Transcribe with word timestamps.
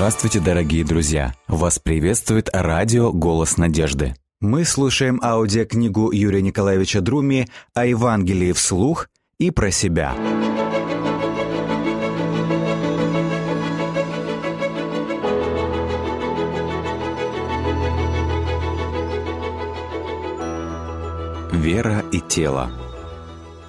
Здравствуйте, 0.00 0.40
дорогие 0.40 0.82
друзья! 0.82 1.34
Вас 1.46 1.78
приветствует 1.78 2.48
радио 2.54 3.12
«Голос 3.12 3.58
надежды». 3.58 4.14
Мы 4.40 4.64
слушаем 4.64 5.20
аудиокнигу 5.22 6.10
Юрия 6.10 6.40
Николаевича 6.40 7.02
Друми 7.02 7.48
о 7.74 7.84
Евангелии 7.84 8.52
вслух 8.52 9.10
и 9.38 9.50
про 9.50 9.70
себя. 9.70 10.14
Вера 21.52 22.02
и 22.10 22.20
тело. 22.20 22.70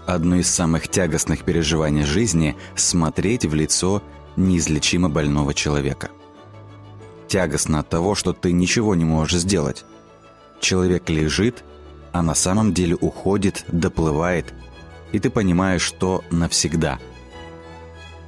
Одно 0.05 0.38
из 0.38 0.50
самых 0.50 0.88
тягостных 0.88 1.44
переживаний 1.44 2.05
жизни– 2.05 2.55
смотреть 2.77 3.45
в 3.45 3.54
лицо 3.54 4.02
неизлечимо 4.38 5.09
больного 5.09 5.54
человека. 5.54 6.09
Тягостно 7.31 7.80
от 7.80 7.88
того, 7.88 8.13
что 8.13 8.34
ты 8.34 8.52
ничего 8.52 8.94
не 8.94 9.05
можешь 9.05 9.39
сделать. 9.39 9.85
Человек 10.59 11.09
лежит, 11.09 11.63
а 12.12 12.22
на 12.22 12.35
самом 12.35 12.73
деле 12.73 12.98
уходит, 12.98 13.63
доплывает, 13.70 14.53
и 15.13 15.20
ты 15.20 15.30
понимаешь, 15.30 15.81
что 15.81 16.25
навсегда. 16.30 16.99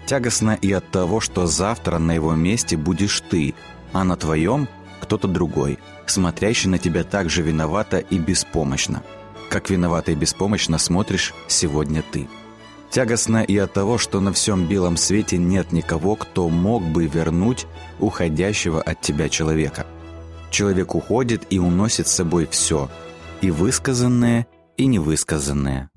Тягостно 0.05 0.57
и 0.61 0.71
от 0.71 0.89
того, 0.89 1.19
что 1.19 1.47
завтра 1.47 1.97
на 1.99 2.13
его 2.13 2.33
месте 2.33 2.77
будешь 2.77 3.19
ты, 3.19 3.55
а 3.91 4.05
на 4.05 4.15
твоем– 4.15 4.69
кто-то 5.01 5.27
другой, 5.27 5.79
смотрящий 6.05 6.69
на 6.69 6.77
тебя 6.77 7.03
так 7.03 7.29
же 7.29 7.41
виновато 7.41 7.97
и 7.97 8.17
беспомощно, 8.17 9.03
как 9.49 9.69
виновато 9.69 10.13
и 10.13 10.15
беспомощно 10.15 10.77
смотришь 10.77 11.33
сегодня 11.49 12.01
ты. 12.09 12.29
Тягостно 12.93 13.41
и 13.41 13.57
от 13.57 13.73
того, 13.73 13.97
что 13.97 14.19
на 14.19 14.31
всем 14.31 14.67
белом 14.67 14.97
свете 14.97 15.39
нет 15.39 15.71
никого, 15.71 16.15
кто 16.15 16.47
мог 16.47 16.83
бы 16.83 17.07
вернуть 17.07 17.65
уходящего 17.99 18.83
от 18.83 19.01
тебя 19.01 19.29
человека. 19.29 19.87
Человек 20.51 20.93
уходит 20.93 21.47
и 21.49 21.57
уносит 21.57 22.07
с 22.07 22.11
собой 22.11 22.47
все, 22.51 22.91
и 23.41 23.49
высказанное, 23.49 24.45
и 24.77 24.85
невысказанное. 24.85 25.89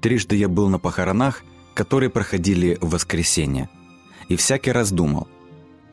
Трижды 0.00 0.36
я 0.36 0.48
был 0.48 0.70
на 0.70 0.78
похоронах, 0.78 1.42
которые 1.74 2.08
проходили 2.08 2.78
в 2.80 2.92
воскресенье, 2.92 3.68
и 4.30 4.36
всякий 4.36 4.72
раз 4.72 4.90
думал, 4.90 5.28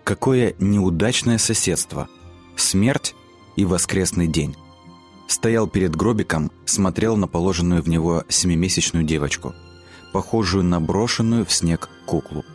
какое 0.05 0.55
неудачное 0.57 1.37
соседство, 1.37 2.07
смерть 2.55 3.13
и 3.57 3.65
воскресный 3.65 4.27
день. 4.27 4.55
Стоял 5.27 5.67
перед 5.67 5.97
гробиком, 5.97 6.49
смотрел 6.63 7.17
на 7.17 7.27
положенную 7.27 7.83
в 7.83 7.89
него 7.89 8.23
семимесячную 8.29 9.03
девочку– 9.03 9.53
похожую 10.11 10.63
на 10.63 10.79
брошенную 10.79 11.45
в 11.45 11.51
снег 11.51 11.89
куклу. 12.05 12.45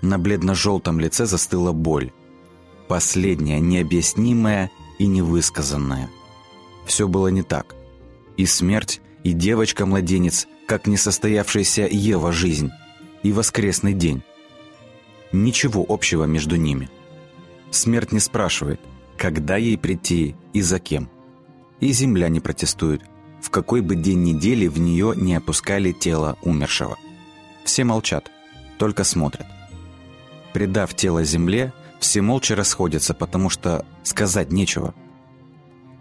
На 0.00 0.18
бледно-желтом 0.18 0.98
лице 0.98 1.26
застыла 1.26 1.72
боль. 1.72 2.12
Последняя, 2.88 3.60
необъяснимая 3.60 4.70
и 4.98 5.06
невысказанная. 5.06 6.10
Все 6.84 7.08
было 7.08 7.28
не 7.28 7.42
так. 7.42 7.74
И 8.36 8.46
смерть, 8.46 9.00
и 9.24 9.32
девочка-младенец, 9.32 10.48
как 10.66 10.86
несостоявшаяся 10.86 11.86
Ева 11.86 12.32
жизнь, 12.32 12.70
и 13.22 13.32
воскресный 13.32 13.94
день. 13.94 14.22
Ничего 15.32 15.84
общего 15.88 16.24
между 16.24 16.56
ними. 16.56 16.90
Смерть 17.70 18.12
не 18.12 18.20
спрашивает, 18.20 18.80
когда 19.16 19.56
ей 19.56 19.78
прийти 19.78 20.34
и 20.52 20.60
за 20.60 20.78
кем. 20.78 21.08
И 21.80 21.92
земля 21.92 22.28
не 22.28 22.40
протестует, 22.40 23.02
в 23.42 23.50
какой 23.50 23.80
бы 23.80 23.96
день 23.96 24.22
недели 24.22 24.68
в 24.68 24.78
нее 24.78 25.14
не 25.16 25.34
опускали 25.34 25.92
тело 25.92 26.38
умершего. 26.42 26.96
Все 27.64 27.84
молчат, 27.84 28.30
только 28.78 29.04
смотрят. 29.04 29.46
Предав 30.52 30.94
тело 30.94 31.24
земле, 31.24 31.72
все 31.98 32.22
молча 32.22 32.54
расходятся, 32.54 33.14
потому 33.14 33.50
что 33.50 33.84
сказать 34.04 34.52
нечего. 34.52 34.94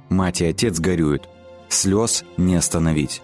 Мать 0.10 0.42
и 0.42 0.46
отец 0.46 0.80
горюют, 0.80 1.28
слез 1.68 2.24
не 2.38 2.56
остановить. 2.56 3.22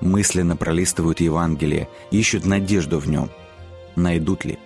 Мысленно 0.00 0.56
пролистывают 0.56 1.20
Евангелие, 1.20 1.88
ищут 2.10 2.44
надежду 2.44 2.98
в 2.98 3.08
нем. 3.08 3.30
Найдут 3.96 4.44
ли? 4.44 4.58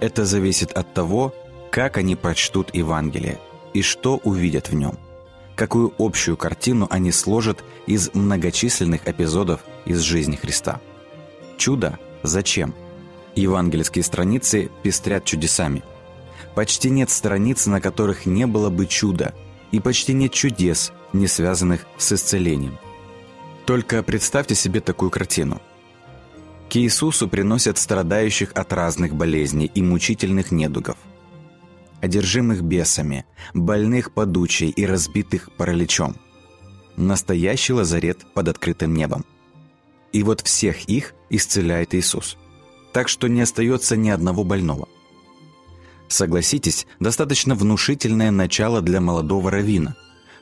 Это 0.00 0.24
зависит 0.24 0.70
от 0.72 0.94
того, 0.94 1.34
как 1.70 1.96
они 1.96 2.14
прочтут 2.14 2.74
Евангелие 2.74 3.38
и 3.74 3.82
что 3.82 4.16
увидят 4.18 4.68
в 4.68 4.74
нем. 4.74 4.98
Какую 5.60 5.92
общую 5.98 6.38
картину 6.38 6.86
они 6.88 7.12
сложат 7.12 7.62
из 7.86 8.14
многочисленных 8.14 9.06
эпизодов 9.06 9.60
из 9.84 9.98
жизни 9.98 10.36
Христа. 10.36 10.80
Чудо 11.58 11.98
зачем? 12.22 12.74
Евангельские 13.36 14.02
страницы 14.02 14.70
пестрят 14.82 15.26
чудесами. 15.26 15.82
Почти 16.54 16.88
нет 16.88 17.10
страниц, 17.10 17.66
на 17.66 17.82
которых 17.82 18.24
не 18.24 18.46
было 18.46 18.70
бы 18.70 18.86
чуда, 18.86 19.34
и 19.70 19.80
почти 19.80 20.14
нет 20.14 20.32
чудес, 20.32 20.92
не 21.12 21.26
связанных 21.26 21.84
с 21.98 22.10
исцелением. 22.12 22.78
Только 23.66 24.02
представьте 24.02 24.54
себе 24.54 24.80
такую 24.80 25.10
картину. 25.10 25.60
К 26.70 26.76
Иисусу 26.76 27.28
приносят 27.28 27.76
страдающих 27.76 28.52
от 28.54 28.72
разных 28.72 29.14
болезней 29.14 29.70
и 29.74 29.82
мучительных 29.82 30.52
недугов, 30.52 30.96
одержимых 32.00 32.62
бесами, 32.62 33.24
больных 33.54 34.12
подучей 34.12 34.70
и 34.70 34.86
разбитых 34.86 35.50
параличом. 35.56 36.16
Настоящий 36.96 37.72
лазарет 37.72 38.26
под 38.34 38.48
открытым 38.48 38.94
небом. 38.94 39.24
И 40.12 40.22
вот 40.22 40.40
всех 40.40 40.84
их 40.84 41.14
исцеляет 41.30 41.94
Иисус. 41.94 42.36
Так 42.92 43.08
что 43.08 43.28
не 43.28 43.40
остается 43.42 43.96
ни 43.96 44.10
одного 44.10 44.44
больного. 44.44 44.88
Согласитесь, 46.08 46.86
достаточно 46.98 47.54
внушительное 47.54 48.32
начало 48.32 48.82
для 48.82 49.00
молодого 49.00 49.50
равина, 49.50 49.94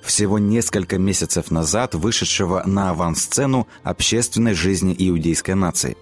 всего 0.03 0.39
несколько 0.39 0.99
месяцев 0.99 1.51
назад 1.51 1.95
вышедшего 1.95 2.63
на 2.65 2.91
авансцену 2.91 3.69
общественной 3.83 4.55
жизни 4.55 4.97
иудейской 4.99 5.55
нации. 5.55 5.99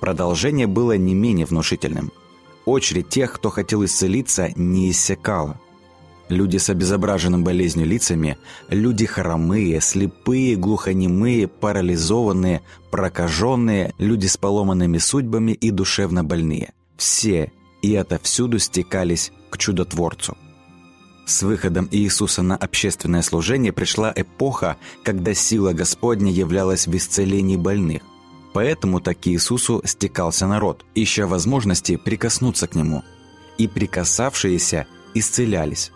Продолжение 0.00 0.68
было 0.68 0.96
не 0.96 1.14
менее 1.14 1.46
внушительным. 1.46 2.12
Очередь 2.64 3.08
тех, 3.08 3.32
кто 3.32 3.50
хотел 3.50 3.84
исцелиться, 3.84 4.50
не 4.56 4.90
иссякала– 4.90 5.60
Люди 6.30 6.58
с 6.58 6.70
обезображенным 6.70 7.42
болезнью 7.42 7.88
лицами, 7.88 8.38
люди 8.68 9.04
хромые, 9.04 9.80
слепые, 9.80 10.54
глухонемые, 10.54 11.48
парализованные, 11.48 12.62
прокаженные, 12.92 13.94
люди 13.98 14.28
с 14.28 14.36
поломанными 14.36 14.98
судьбами 14.98 15.50
и 15.50 15.72
душевно 15.72 16.22
больные. 16.22 16.72
Все 16.96 17.50
и 17.82 17.96
отовсюду 17.96 18.60
стекались 18.60 19.32
к 19.50 19.58
чудотворцу. 19.58 20.36
С 21.26 21.42
выходом 21.42 21.88
Иисуса 21.90 22.42
на 22.42 22.54
общественное 22.54 23.22
служение 23.22 23.72
пришла 23.72 24.12
эпоха, 24.14 24.76
когда 25.02 25.34
сила 25.34 25.72
Господня 25.72 26.30
являлась 26.30 26.86
в 26.86 26.96
исцелении 26.96 27.56
больных. 27.56 28.02
Поэтому 28.52 29.00
так 29.00 29.20
к 29.20 29.28
Иисусу 29.28 29.80
стекался 29.84 30.46
народ, 30.46 30.84
ища 30.94 31.26
возможности 31.26 31.96
прикоснуться 31.96 32.66
к 32.66 32.74
Нему. 32.74 33.04
И 33.58 33.68
прикасавшиеся 33.68 34.86
исцелялись 35.14 35.92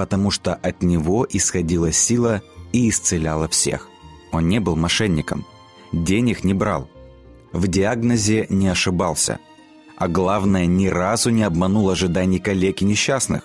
потому 0.00 0.30
что 0.30 0.54
от 0.54 0.82
него 0.82 1.26
исходила 1.28 1.92
сила 1.92 2.40
и 2.72 2.88
исцеляла 2.88 3.48
всех. 3.48 3.86
Он 4.32 4.48
не 4.48 4.58
был 4.58 4.74
мошенником, 4.74 5.44
денег 5.92 6.42
не 6.42 6.54
брал, 6.54 6.88
в 7.52 7.68
диагнозе 7.68 8.46
не 8.48 8.68
ошибался, 8.68 9.40
а 9.98 10.08
главное, 10.08 10.64
ни 10.64 10.86
разу 10.86 11.28
не 11.28 11.42
обманул 11.42 11.90
ожиданий 11.90 12.38
коллег 12.38 12.80
и 12.80 12.86
несчастных. 12.86 13.42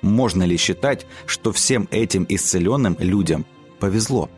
Можно 0.00 0.44
ли 0.44 0.56
считать, 0.56 1.06
что 1.26 1.52
всем 1.52 1.88
этим 1.90 2.24
исцеленным 2.26 2.96
людям 2.98 3.44
повезло? 3.78 4.30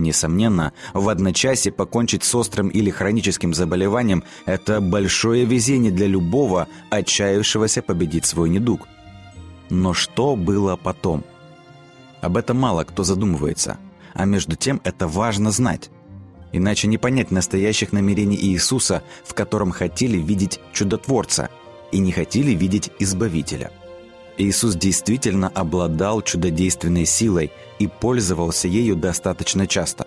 Несомненно, 0.00 0.72
в 0.94 1.08
одночасье 1.08 1.72
покончить 1.72 2.24
с 2.24 2.34
острым 2.34 2.68
или 2.68 2.90
хроническим 2.90 3.52
заболеванием– 3.52 4.24
это 4.46 4.80
большое 4.80 5.44
везение 5.44 5.92
для 5.92 6.06
любого, 6.06 6.68
отчаявшегося 6.90 7.82
победить 7.82 8.24
свой 8.24 8.48
недуг– 8.48 8.88
но 9.70 9.94
что 9.94 10.34
было 10.34 10.76
потом? 10.76 11.24
Об 12.20 12.36
этом 12.36 12.58
мало 12.58 12.84
кто 12.84 13.04
задумывается, 13.04 13.78
а 14.12 14.24
между 14.26 14.56
тем 14.56 14.80
это 14.84 15.06
важно 15.06 15.52
знать. 15.52 15.90
Иначе 16.52 16.88
не 16.88 16.98
понять 16.98 17.30
настоящих 17.30 17.92
намерений 17.92 18.36
Иисуса, 18.36 19.04
в 19.24 19.32
котором 19.34 19.70
хотели 19.70 20.18
видеть 20.18 20.60
чудотворца 20.72 21.48
и 21.92 21.98
не 21.98 22.10
хотели 22.10 22.50
видеть 22.50 22.90
избавителя. 22.98 23.70
Иисус 24.40 24.74
действительно 24.74 25.48
обладал 25.48 26.22
чудодейственной 26.22 27.04
силой 27.04 27.52
и 27.78 27.86
пользовался 27.86 28.68
ею 28.68 28.96
достаточно 28.96 29.66
часто. 29.66 30.06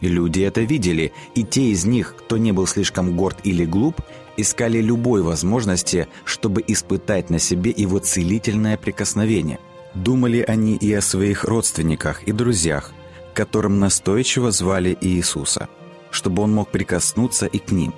Люди 0.00 0.40
это 0.40 0.60
видели, 0.60 1.12
и 1.34 1.42
те 1.42 1.70
из 1.70 1.84
них, 1.84 2.14
кто 2.16 2.36
не 2.36 2.52
был 2.52 2.66
слишком 2.66 3.16
горд 3.16 3.38
или 3.42 3.64
глуп, 3.64 4.00
искали 4.36 4.80
любой 4.80 5.22
возможности, 5.22 6.06
чтобы 6.24 6.62
испытать 6.66 7.28
на 7.28 7.40
себе 7.40 7.72
его 7.76 7.98
целительное 7.98 8.76
прикосновение. 8.76 9.58
Думали 9.94 10.44
они 10.46 10.76
и 10.76 10.92
о 10.92 11.00
своих 11.00 11.44
родственниках 11.44 12.22
и 12.24 12.32
друзьях, 12.32 12.92
которым 13.34 13.80
настойчиво 13.80 14.52
звали 14.52 14.96
Иисуса, 15.00 15.68
чтобы 16.10 16.42
он 16.42 16.52
мог 16.52 16.68
прикоснуться 16.68 17.46
и 17.46 17.58
к 17.58 17.72
ним. 17.72 17.94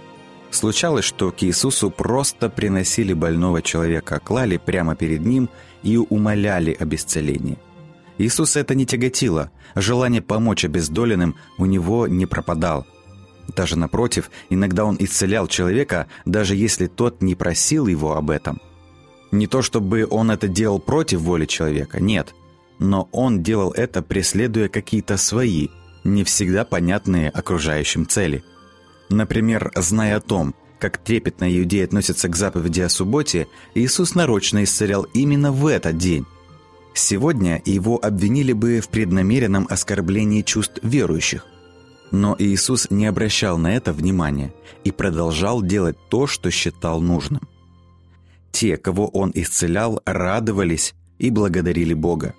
Случалось, 0.51 1.05
что 1.05 1.31
к 1.31 1.43
Иисусу 1.43 1.91
просто 1.91 2.49
приносили 2.49 3.13
больного 3.13 3.61
человека, 3.61 4.19
клали 4.19 4.57
прямо 4.57 4.97
перед 4.97 5.25
ним 5.25 5.51
и 5.83 5.97
умоляли 5.97 6.73
об 6.73 6.95
исцелении. 6.95 7.59
Иисуса 8.17 8.61
это 8.61 8.75
не 8.75 8.87
тяготило, 8.87 9.51
желание 9.75 10.23
помочь 10.23 10.65
обездоленным 10.65 11.37
у 11.59 11.67
него 11.67 12.09
не 12.09 12.27
пропадал. 12.27 12.87
Даже 13.55 13.79
напротив, 13.79 14.31
иногда 14.51 14.85
он 14.85 14.97
исцелял 14.99 15.47
человека, 15.47 16.09
даже 16.25 16.57
если 16.57 16.87
тот 16.87 17.23
не 17.23 17.35
просил 17.35 17.87
его 17.87 18.17
об 18.17 18.31
этом. 18.31 18.61
Не 19.31 19.47
то 19.47 19.63
чтобы 19.63 20.07
он 20.11 20.31
это 20.31 20.49
делал 20.49 20.79
против 20.79 21.21
воли 21.21 21.45
человека, 21.45 22.01
нет, 22.01 22.35
но 22.79 23.09
он 23.13 23.43
делал 23.43 23.73
это, 23.73 24.03
преследуя 24.03 24.69
какие-то 24.69 25.19
свои, 25.19 25.69
не 26.05 26.25
всегда 26.25 26.65
понятные 26.65 27.29
окружающим 27.29 28.07
цели– 28.07 28.43
Например, 29.09 29.73
зная 29.75 30.17
о 30.17 30.21
том, 30.21 30.55
как 30.79 30.99
трепетно 30.99 31.45
иудеи 31.45 31.85
относятся 31.85 32.29
к 32.29 32.37
заповеди 32.37 32.81
о 32.81 32.89
субботе, 32.89 33.49
Иисус 33.75 34.15
нарочно 34.15 34.63
исцелял 34.65 35.05
именно 35.15 35.51
в 35.51 35.67
этот 35.67 35.97
день. 35.97 36.27
Сегодня 36.95 37.63
его 37.65 37.99
обвинили 38.03 38.53
бы 38.53 38.81
в 38.81 38.89
преднамеренном 38.89 39.67
оскорблении 39.71 40.43
чувств 40.43 40.79
верующих. 40.83 41.47
Но 42.11 42.35
Иисус 42.39 42.89
не 42.91 43.07
обращал 43.07 43.59
на 43.59 43.75
это 43.75 43.93
внимания 43.93 44.53
и 44.85 44.91
продолжал 44.91 45.63
делать 45.63 45.97
то, 46.09 46.27
что 46.27 46.51
считал 46.51 47.01
нужным. 47.01 47.43
Те, 48.51 48.77
кого 48.77 49.09
он 49.09 49.31
исцелял, 49.35 50.01
радовались 50.05 50.95
и 51.19 51.31
благодарили 51.31 51.95
Бога. 51.95 52.35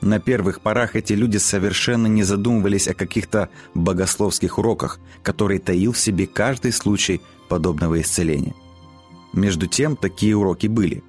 На 0.00 0.20
первых 0.20 0.60
порах 0.60 0.94
эти 0.94 1.14
люди 1.14 1.38
совершенно 1.38 2.06
не 2.06 2.22
задумывались 2.22 2.88
о 2.88 2.94
каких-то 2.94 3.48
богословских 3.74 4.58
уроках, 4.58 5.00
которые 5.22 5.58
таил 5.58 5.92
в 5.92 5.98
себе 5.98 6.26
каждый 6.26 6.72
случай 6.72 7.20
подобного 7.48 8.00
исцеления. 8.00 8.54
Между 9.32 9.66
тем, 9.66 9.96
такие 9.96 10.36
уроки 10.36 10.66
были. 10.66 11.02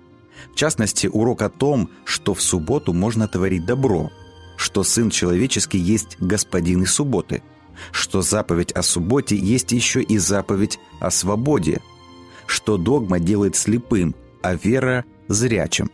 В 0.51 0.55
частности, 0.55 1.07
урок 1.07 1.41
о 1.41 1.49
том, 1.49 1.89
что 2.05 2.33
в 2.33 2.41
субботу 2.41 2.93
можно 2.93 3.27
творить 3.27 3.65
добро, 3.65 4.09
что 4.55 4.83
Сын 4.83 5.09
Человеческий 5.09 5.79
есть 5.79 6.17
Господин 6.19 6.83
и 6.83 6.85
субботы, 6.85 7.43
что 7.91 8.21
заповедь 8.21 8.71
о 8.71 8.83
субботе 8.83 9.35
есть 9.35 9.71
еще 9.71 10.01
и 10.01 10.17
заповедь 10.17 10.79
о 10.99 11.11
свободе, 11.11 11.81
что 12.45 12.77
догма 12.77 13.19
делает 13.19 13.55
слепым, 13.55 14.15
а 14.41 14.55
вера– 14.55 15.05
зрячим. 15.27 15.91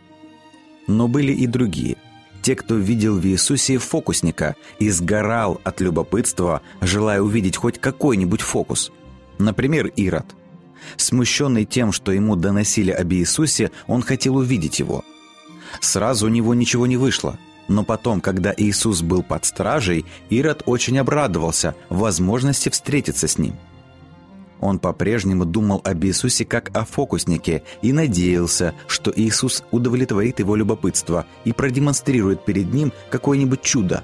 Но 0.88 1.07
были 1.07 1.34
и 1.34 1.48
другие– 1.48 1.98
те, 2.44 2.56
кто 2.56 2.75
видел 2.75 3.18
в 3.18 3.25
Иисусе 3.25 3.80
фокусника 3.80 4.56
и 4.78 4.90
сгорал 4.90 5.60
от 5.63 5.81
любопытства, 5.81 6.62
желая 6.81 7.22
увидеть 7.22 7.57
хоть 7.57 7.80
какой-нибудь 7.80 8.42
фокус. 8.42 8.92
Например, 9.40 9.88
Ирод. 9.88 10.25
Смущенный 10.98 11.66
тем, 11.66 11.92
что 11.92 12.12
ему 12.12 12.36
доносили 12.36 12.92
об 12.92 13.12
Иисусе, 13.13 13.72
он 13.88 14.04
хотел 14.04 14.36
увидеть 14.36 14.80
его. 14.80 15.04
Сразу 15.80 16.28
у 16.28 16.30
него 16.30 16.54
ничего 16.54 16.86
не 16.86 16.98
вышло. 16.98 17.40
Но 17.69 17.84
потом, 17.86 18.19
когда 18.19 18.54
Иисус 18.56 19.01
был 19.01 19.24
под 19.24 19.45
стражей, 19.45 20.06
Ирод 20.30 20.63
очень 20.66 21.00
обрадовался 21.00 21.75
возможности 21.90 22.69
встретиться 22.69 23.28
с 23.28 23.38
ним– 23.38 23.56
он 24.60 24.80
по-прежнему 24.80 25.46
думал 25.46 25.82
об 25.84 26.06
Иисусе 26.06 26.46
как 26.46 26.76
о 26.76 26.86
фокуснике 26.86 27.64
и 27.82 27.92
надеялся, 27.92 28.74
что 28.88 29.12
Иисус 29.16 29.64
удовлетворит 29.72 30.40
его 30.40 30.56
любопытство 30.56 31.26
и 31.44 31.52
продемонстрирует 31.52 32.46
перед 32.46 32.74
ним 32.74 32.94
какое-нибудь 33.10 33.62
чудо. 33.62 34.04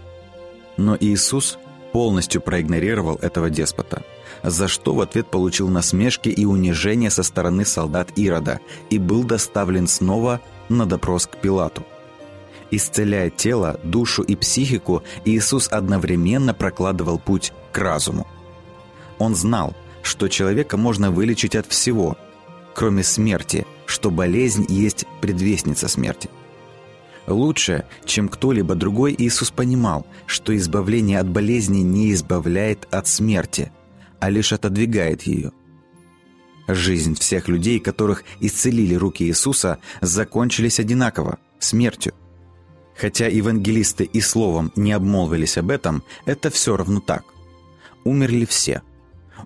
Но 0.77 0.97
Иисус 0.99 1.57
полностью 1.91 2.41
проигнорировал 2.41 3.15
этого 3.15 3.49
деспота, 3.49 4.03
за 4.43 4.67
что 4.67 4.93
в 4.93 5.01
ответ 5.01 5.27
получил 5.27 5.69
насмешки 5.69 6.29
и 6.29 6.45
унижение 6.45 7.09
со 7.09 7.23
стороны 7.23 7.65
солдат 7.65 8.11
Ирода 8.17 8.59
и 8.89 8.97
был 8.97 9.23
доставлен 9.23 9.87
снова 9.87 10.41
на 10.67 10.85
допрос 10.85 11.25
к 11.27 11.37
Пилату. 11.37 11.83
Исцеляя 12.71 13.31
тело, 13.31 13.79
душу 13.83 14.21
и 14.21 14.35
психику, 14.35 15.03
Иисус 15.25 15.69
одновременно 15.71 16.53
прокладывал 16.53 17.17
путь 17.17 17.51
к 17.71 17.77
разуму. 17.79 18.27
Он 19.17 19.35
знал– 19.35 19.73
что 20.09 20.27
человека 20.27 20.75
можно 20.75 21.11
вылечить 21.11 21.55
от 21.55 21.67
всего, 21.67 22.17
кроме 22.73 23.03
смерти, 23.03 23.67
что 23.85 24.09
болезнь 24.09 24.65
есть 24.67 25.05
предвестница 25.21 25.87
смерти. 25.87 26.29
Лучше, 27.27 27.85
чем 28.05 28.27
кто-либо 28.27 28.73
другой, 28.73 29.13
Иисус 29.15 29.51
понимал, 29.51 30.07
что 30.25 30.57
избавление 30.57 31.19
от 31.19 31.29
болезни 31.29 31.81
не 31.81 32.11
избавляет 32.11 32.87
от 32.89 33.07
смерти, 33.07 33.71
а 34.19 34.31
лишь 34.31 34.51
отодвигает 34.51 35.21
ее. 35.23 35.51
Жизнь 36.67 37.13
всех 37.13 37.47
людей, 37.47 37.79
которых 37.79 38.23
исцелили 38.39 38.95
руки 38.95 39.23
Иисуса, 39.23 39.77
закончились 40.01 40.79
одинаково– 40.79 41.37
смертью. 41.59 42.13
Хотя 42.95 43.27
евангелисты 43.27 44.05
и 44.05 44.21
словом 44.21 44.71
не 44.75 44.91
обмолвились 44.91 45.59
об 45.59 45.69
этом, 45.69 46.03
это 46.25 46.49
все 46.49 46.75
равно 46.75 46.99
так. 46.99 47.23
Умерли 48.03 48.45
все– 48.45 48.81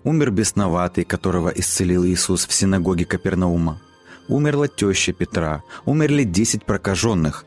Умер 0.02 0.32
бесноватый, 0.32 1.04
которого 1.04 1.48
исцелил 1.50 2.04
Иисус 2.04 2.46
в 2.46 2.52
синагоге 2.52 3.04
Капернаума. 3.04 3.80
Умерла 4.28 4.68
теща 4.68 5.12
Петра. 5.12 5.62
Умерли 5.84 6.24
десять 6.24 6.64
прокаженных. 6.64 7.44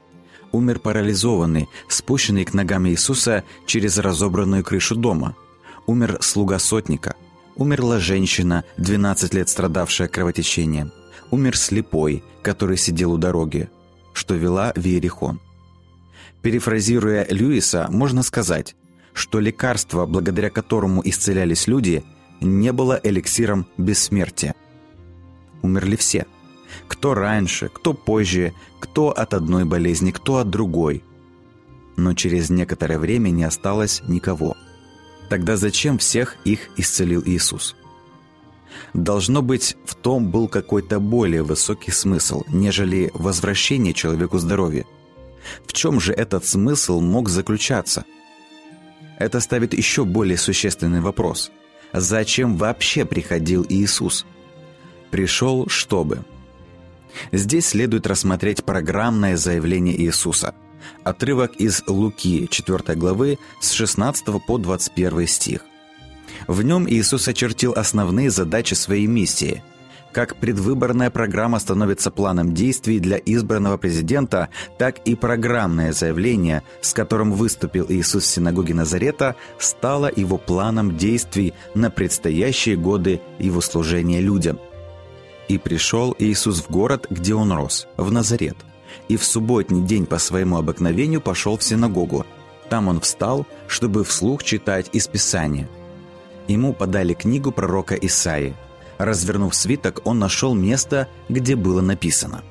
Умер 0.51 0.79
парализованный, 0.79 1.67
спущенный 1.89 2.45
к 2.45 2.53
ногам 2.53 2.87
Иисуса 2.87 3.43
через 3.65 3.97
разобранную 3.97 4.63
крышу 4.63 4.95
дома. 4.95 5.35
Умер 5.85 6.19
слуга 6.21 6.57
сотника. 6.59 7.15
Умерла 7.55 7.99
женщина, 7.99 8.63
12 8.77 9.33
лет 9.33 9.49
страдавшая 9.49 10.07
кровотечением. 10.07 10.91
Умер 11.31 11.57
слепой, 11.57 12.23
который 12.43 12.77
сидел 12.77 13.11
у 13.13 13.17
дороги, 13.17 13.69
что 14.13 14.35
вела 14.35 14.71
в 14.75 14.85
Иерихон. 14.85 15.41
Перефразируя 16.41 17.25
Льюиса, 17.29 17.87
можно 17.89 18.23
сказать, 18.23 18.75
что 19.11 19.39
лекарство, 19.39 20.05
благодаря 20.05 20.49
которому 20.49 21.01
исцелялись 21.03 21.67
люди– 21.67 22.03
не 22.41 22.71
было 22.71 22.99
эликсиром 23.01 23.67
бессмертия. 23.77 24.55
Умерли 25.61 25.95
все. 25.95 26.25
Кто 26.87 27.13
раньше, 27.13 27.69
кто 27.69 27.93
позже, 27.93 28.53
кто 28.79 29.09
от 29.09 29.33
одной 29.33 29.65
болезни, 29.65 30.11
кто 30.11 30.37
от 30.37 30.49
другой. 30.49 31.03
Но 31.95 32.13
через 32.13 32.49
некоторое 32.49 32.99
время 32.99 33.29
не 33.29 33.43
осталось 33.43 34.01
никого. 34.07 34.55
Тогда 35.29 35.57
зачем 35.57 35.97
всех 35.97 36.37
их 36.45 36.69
исцелил 36.77 37.23
Иисус? 37.25 37.75
Должно 38.93 39.41
быть, 39.41 39.75
в 39.85 39.95
том 39.95 40.29
был 40.29 40.47
какой-то 40.47 40.99
более 40.99 41.41
высокий 41.41 41.91
смысл, 41.91 42.43
нежели 42.47 43.11
возвращение 43.13 43.93
человеку 43.93 44.37
здоровья. 44.37 44.85
В 45.65 45.73
чем 45.73 45.99
же 45.99 46.13
этот 46.13 46.45
смысл 46.45 47.01
мог 47.01 47.29
заключаться? 47.29 48.05
Это 49.17 49.39
ставит 49.39 49.73
еще 49.73 50.05
более 50.05 50.37
существенный 50.37 51.01
вопрос– 51.01 51.51
Зачем 51.99 52.57
вообще 52.57 53.05
приходил 53.05 53.65
Иисус? 53.67 54.25
Пришел, 55.11 55.67
чтобы. 55.67 56.23
Здесь 57.31 57.67
следует 57.67 58.05
рассмотреть 58.05 58.63
программное 58.63 59.37
заявление 59.37 59.99
Иисуса. 59.99 60.53
Отрывок 61.03 61.55
из 61.55 61.83
Луки 61.87 62.47
4 62.49 62.95
главы 62.95 63.39
с 63.61 63.71
16 63.71 64.25
по 64.45 64.57
21 64.57 65.27
стих. 65.27 65.61
В 66.47 66.61
нем 66.61 66.87
Иисус 66.87 67.27
очертил 67.27 67.73
основные 67.73 68.29
задачи 68.29 68.73
своей 68.73 69.07
миссии– 69.07 69.63
как 70.17 70.37
предвыборная 70.37 71.11
программа 71.11 71.59
становится 71.59 72.09
планом 72.09 72.55
действий 72.55 72.97
для 72.99 73.17
избранного 73.17 73.77
президента, 73.77 74.49
так 74.79 74.97
и 75.05 75.13
программное 75.13 75.93
заявление, 75.93 76.63
с 76.81 76.91
которым 76.91 77.33
выступил 77.33 77.85
Иисус 77.87 78.23
в 78.23 78.25
синагоге 78.25 78.73
Назарета, 78.73 79.35
стало 79.59 80.11
его 80.15 80.39
планом 80.39 80.97
действий 80.97 81.53
на 81.75 81.91
предстоящие 81.91 82.77
годы 82.77 83.21
его 83.37 83.61
служения 83.61 84.19
людям. 84.19 84.59
«И 85.49 85.59
пришел 85.59 86.15
Иисус 86.17 86.63
в 86.63 86.71
город, 86.71 87.05
где 87.11 87.35
он 87.35 87.51
рос, 87.51 87.87
в 87.95 88.11
Назарет, 88.11 88.57
и 89.09 89.17
в 89.17 89.23
субботний 89.23 89.83
день 89.83 90.07
по 90.07 90.17
своему 90.17 90.57
обыкновению 90.57 91.21
пошел 91.21 91.59
в 91.59 91.63
синагогу. 91.63 92.25
Там 92.71 92.87
он 92.87 93.01
встал, 93.01 93.45
чтобы 93.67 94.03
вслух 94.03 94.43
читать 94.43 94.89
из 94.93 95.07
Писания. 95.07 95.69
Ему 96.47 96.73
подали 96.73 97.13
книгу 97.13 97.51
пророка 97.51 97.93
Исаии– 97.93 98.55
Развернув 98.97 99.55
свиток, 99.55 100.01
он 100.05 100.19
нашел 100.19 100.55
место, 100.55 101.07
где 101.29 101.55
было 101.55 101.81
написано 101.81 102.43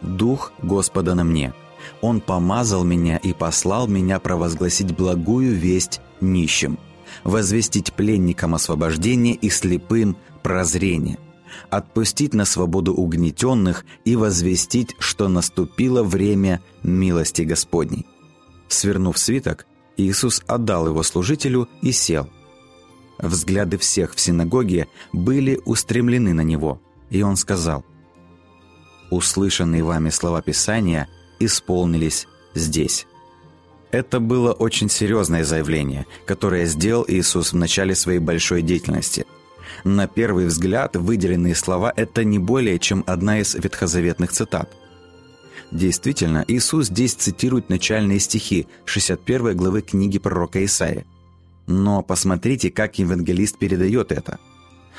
«Дух 0.00 0.52
Господа 0.62 1.14
на 1.14 1.24
мне. 1.24 1.52
Он 2.00 2.20
помазал 2.20 2.84
меня 2.84 3.16
и 3.16 3.32
послал 3.32 3.88
меня 3.88 4.20
провозгласить 4.20 4.96
благую 4.96 5.54
весть 5.54 6.00
нищим, 6.20 6.78
возвестить 7.24 7.92
пленникам 7.92 8.54
освобождение 8.54 9.34
и 9.34 9.50
слепым 9.50 10.16
прозрение, 10.42 11.18
отпустить 11.70 12.34
на 12.34 12.44
свободу 12.44 12.94
угнетенных 12.94 13.84
и 14.04 14.14
возвестить, 14.14 14.94
что 15.00 15.28
наступило 15.28 16.04
время 16.04 16.62
милости 16.82 17.42
Господней». 17.42 18.06
Свернув 18.68 19.18
свиток, 19.18 19.66
Иисус 19.96 20.42
отдал 20.46 20.86
его 20.86 21.02
служителю 21.02 21.68
и 21.82 21.90
сел– 21.90 22.28
Взгляды 23.22 23.78
всех 23.78 24.14
в 24.14 24.20
синагоге 24.20 24.88
были 25.12 25.60
устремлены 25.64 26.34
на 26.34 26.40
него, 26.40 26.82
и 27.08 27.22
он 27.22 27.36
сказал, 27.36 27.84
«Услышанные 29.10 29.84
вами 29.84 30.10
слова 30.10 30.42
Писания 30.42 31.08
исполнились 31.38 32.26
здесь». 32.54 33.06
Это 33.92 34.20
было 34.20 34.52
очень 34.52 34.88
серьезное 34.88 35.44
заявление, 35.44 36.06
которое 36.26 36.64
сделал 36.64 37.04
Иисус 37.06 37.52
в 37.52 37.56
начале 37.56 37.94
своей 37.94 38.18
большой 38.18 38.62
деятельности. 38.62 39.26
На 39.84 40.08
первый 40.08 40.46
взгляд, 40.46 40.96
выделенные 40.96 41.54
слова– 41.54 41.92
это 41.96 42.24
не 42.24 42.38
более 42.38 42.78
чем 42.78 43.04
одна 43.06 43.38
из 43.40 43.54
ветхозаветных 43.54 44.32
цитат. 44.32 44.70
Действительно, 45.70 46.44
Иисус 46.48 46.86
здесь 46.86 47.14
цитирует 47.14 47.68
начальные 47.68 48.18
стихи 48.18 48.66
61 48.86 49.56
главы 49.56 49.82
книги 49.82 50.18
пророка 50.18 50.64
Исаия. 50.64 51.04
Но 51.66 52.02
посмотрите, 52.02 52.70
как 52.70 52.98
евангелист 52.98 53.58
передает 53.58 54.12
это. 54.12 54.38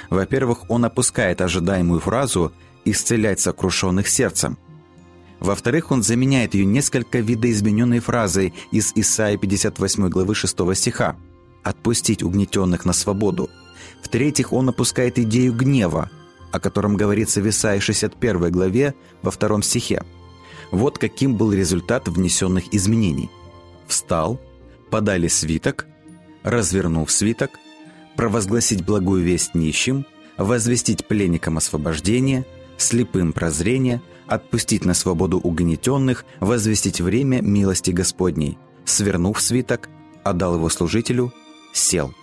Во-первых, 0.10 0.70
он 0.70 0.86
опускает 0.86 1.42
ожидаемую 1.42 2.00
фразу 2.00 2.52
«исцелять 2.86 3.40
сокрушенных 3.40 4.08
сердцем», 4.08 4.58
во-вторых, 5.44 5.92
он 5.92 6.04
заменяет 6.04 6.54
ее 6.54 6.64
несколько 6.64 7.20
видоизмененной 7.20 8.00
фразой 8.00 8.54
из 8.72 8.94
Исаии 8.96 9.36
58 9.36 10.08
главы 10.08 10.36
6 10.36 10.58
стиха 10.74 11.18
«отпустить 11.64 12.24
угнетенных 12.24 12.86
на 12.86 12.94
свободу». 12.94 13.50
В-третьих, 14.02 14.54
он 14.54 14.70
опускает 14.70 15.20
идею 15.20 15.54
гнева, 15.54 16.10
о 16.54 16.62
котором 16.62 16.96
говорится 16.96 17.42
в 17.42 17.50
Исаии 17.50 17.80
61 17.80 18.52
главе 18.54 18.96
во 19.22 19.32
втором 19.32 19.64
стихе. 19.64 20.04
Вот 20.72 20.98
каким 20.98 21.36
был 21.36 21.52
результат 21.52 22.08
внесенных 22.08 22.74
изменений. 22.74 23.30
«Встал, 23.86 24.40
подали 24.90 25.28
свиток, 25.28 25.88
развернув 26.44 27.12
свиток, 27.12 27.52
провозгласить 28.16 28.86
благую 28.86 29.24
весть 29.24 29.56
нищим, 29.56 30.06
возвестить 30.38 31.08
пленникам 31.08 31.58
освобождение, 31.58 32.46
слепым 32.78 33.34
прозрение– 33.34 34.02
отпустить 34.28 34.86
на 34.86 34.94
свободу 34.94 35.40
угнетенных, 35.40 36.26
возвестить 36.40 37.02
время 37.02 37.42
милости 37.42 37.92
Господней. 37.92 38.58
Свернув 38.86 39.42
свиток, 39.42 39.90
отдал 40.24 40.56
его 40.56 40.70
служителю, 40.70 41.34
сел. 41.74 42.14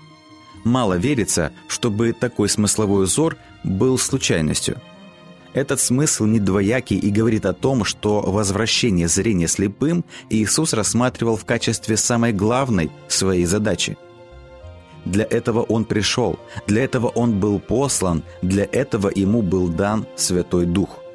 Мало 0.65 0.95
верится, 0.95 1.53
чтобы 1.69 2.13
такой 2.13 2.49
смысловой 2.49 3.05
узор 3.05 3.37
был 3.65 3.99
случайностью. 3.99 4.81
Этот 5.53 5.81
смысл 5.81 6.27
не 6.27 6.39
двоякий 6.39 6.99
и 6.99 7.11
говорит 7.11 7.45
о 7.45 7.53
том, 7.53 7.85
что 7.85 8.21
возвращение 8.21 9.09
зрения 9.09 9.49
слепым 9.49 10.05
Иисус 10.29 10.73
рассматривал 10.75 11.37
в 11.37 11.45
качестве 11.45 11.97
самой 11.97 12.33
главной 12.33 12.91
своей 13.09 13.47
задачи. 13.47 13.97
Для 15.05 15.25
этого 15.25 15.63
Он 15.63 15.85
пришел, 15.85 16.39
для 16.67 16.85
этого 16.85 17.09
Он 17.09 17.41
был 17.41 17.59
послан, 17.59 18.23
для 18.43 18.69
этого 18.71 19.11
Ему 19.15 19.43
был 19.43 19.69
дан 19.69 20.07
Святой 20.17 20.67
Дух– 20.67 20.99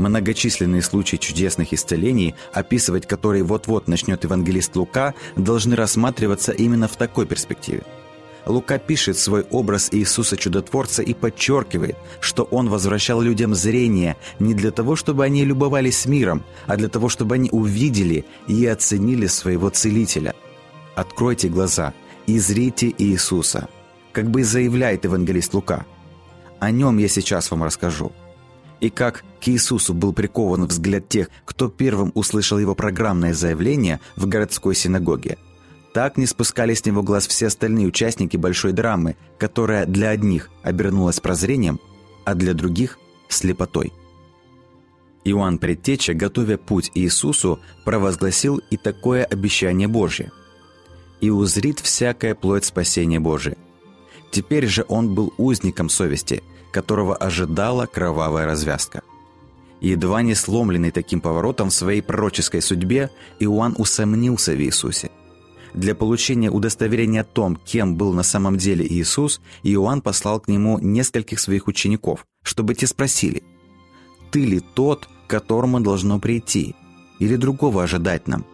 Многочисленные 0.00 0.80
случаи 0.80 1.16
чудесных 1.16 1.74
исцелений, 1.74 2.34
описывать 2.54 3.06
которые 3.06 3.42
вот-вот 3.44 3.86
начнет 3.86 4.24
евангелист 4.24 4.74
Лука, 4.76 5.14
должны 5.36 5.76
рассматриваться 5.76 6.52
именно 6.52 6.88
в 6.88 6.96
такой 6.96 7.26
перспективе. 7.26 7.82
Лука 8.46 8.78
пишет 8.78 9.18
свой 9.18 9.42
образ 9.50 9.90
Иисуса 9.92 10.38
Чудотворца 10.38 11.02
и 11.02 11.12
подчеркивает, 11.12 11.96
что 12.20 12.44
Он 12.44 12.70
возвращал 12.70 13.20
людям 13.20 13.54
зрение 13.54 14.16
не 14.38 14.54
для 14.54 14.70
того, 14.70 14.96
чтобы 14.96 15.24
они 15.24 15.44
любовались 15.44 16.06
миром, 16.06 16.44
а 16.66 16.76
для 16.76 16.88
того, 16.88 17.10
чтобы 17.10 17.34
они 17.34 17.50
увидели 17.52 18.24
и 18.48 18.64
оценили 18.64 19.26
своего 19.26 19.68
Целителя. 19.68 20.34
Откройте 20.94 21.48
глаза 21.48 21.92
и 22.30 22.38
зрите 22.38 22.94
Иисуса, 22.98 23.68
как 24.12 24.30
бы 24.30 24.44
заявляет 24.44 25.04
евангелист 25.04 25.54
Лука. 25.54 25.86
О 26.58 26.70
нем 26.70 26.98
я 26.98 27.08
сейчас 27.08 27.50
вам 27.50 27.64
расскажу– 27.64 28.12
и 28.80 28.88
как 28.88 29.24
к 29.40 29.48
Иисусу 29.48 29.94
был 29.94 30.12
прикован 30.12 30.66
взгляд 30.66 31.08
тех, 31.08 31.28
кто 31.44 31.68
первым 31.68 32.10
услышал 32.14 32.58
его 32.58 32.74
программное 32.74 33.34
заявление 33.34 34.00
в 34.16 34.26
городской 34.26 34.74
синагоге, 34.74 35.36
так 35.92 36.16
не 36.16 36.26
спускали 36.26 36.74
с 36.74 36.84
него 36.84 37.02
глаз 37.02 37.26
все 37.26 37.48
остальные 37.48 37.86
участники 37.86 38.36
большой 38.36 38.72
драмы, 38.72 39.16
которая 39.38 39.86
для 39.86 40.10
одних 40.10 40.50
обернулась 40.62 41.20
прозрением, 41.20 41.78
а 42.24 42.34
для 42.34 42.54
других– 42.54 42.98
слепотой. 43.28 43.92
Иоанн 45.24 45.58
Предтеча, 45.58 46.14
готовя 46.14 46.56
путь 46.56 46.90
Иисусу, 46.94 47.60
провозгласил 47.84 48.62
и 48.70 48.78
такое 48.78 49.24
обещание 49.24 49.86
Божье. 49.86 50.32
«И 51.20 51.30
узрит 51.30 51.80
всякая 51.80 52.34
плоть 52.34 52.64
спасения 52.64 53.20
Божия». 53.20 53.56
Теперь 54.30 54.66
же 54.66 54.84
он 54.88 55.14
был 55.14 55.34
узником 55.38 55.88
совести– 55.88 56.42
которого 56.70 57.16
ожидала 57.16 57.86
кровавая 57.86 58.46
развязка. 58.46 59.02
Едва 59.80 60.22
не 60.22 60.34
сломленный 60.34 60.90
таким 60.90 61.20
поворотом 61.20 61.70
в 61.70 61.74
своей 61.74 62.02
пророческой 62.02 62.60
судьбе, 62.60 63.10
Иоанн 63.38 63.74
усомнился 63.78 64.52
в 64.52 64.60
Иисусе. 64.60 65.10
Для 65.72 65.94
получения 65.94 66.50
удостоверения 66.50 67.22
о 67.22 67.24
том, 67.24 67.56
кем 67.56 67.96
был 67.96 68.12
на 68.12 68.22
самом 68.22 68.56
деле 68.58 68.86
Иисус, 68.86 69.40
Иоанн 69.62 70.02
послал 70.02 70.40
к 70.40 70.48
нему 70.48 70.78
нескольких 70.80 71.38
своих 71.40 71.68
учеников, 71.68 72.26
чтобы 72.42 72.74
те 72.74 72.86
спросили, 72.86 73.42
«Ты 74.30 74.44
ли 74.44 74.60
тот, 74.60 75.08
к 75.26 75.30
которому 75.30 75.80
должно 75.80 76.18
прийти, 76.18 76.74
или 77.18 77.36
другого 77.36 77.84
ожидать 77.84 78.28
нам?» 78.28 78.44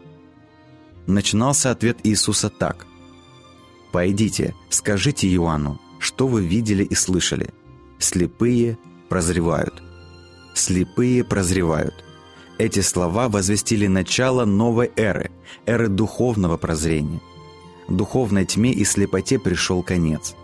Начинался 1.07 1.71
ответ 1.71 1.99
Иисуса 2.05 2.51
так, 2.51 2.87
«Пойдите, 3.93 4.55
скажите 4.69 5.27
Иоанну, 5.33 5.81
что 5.99 6.27
вы 6.27 6.45
видели 6.45 6.85
и 6.85 6.95
слышали. 6.95 7.51
Слепые 7.99 8.77
прозревают. 9.09 9.83
Слепые 10.55 11.25
прозревают. 11.25 11.95
Эти 12.59 12.81
слова 12.81 13.29
возвестили 13.29 13.87
начало 13.87 14.45
новой 14.45 14.91
эры, 14.97 15.31
эры 15.65 15.89
духовного 15.89 16.57
прозрения. 16.57 17.21
Духовной 17.89 18.45
тьме 18.45 18.73
и 18.73 18.85
слепоте 18.85 19.39
пришел 19.39 19.83
конец. 19.83 20.35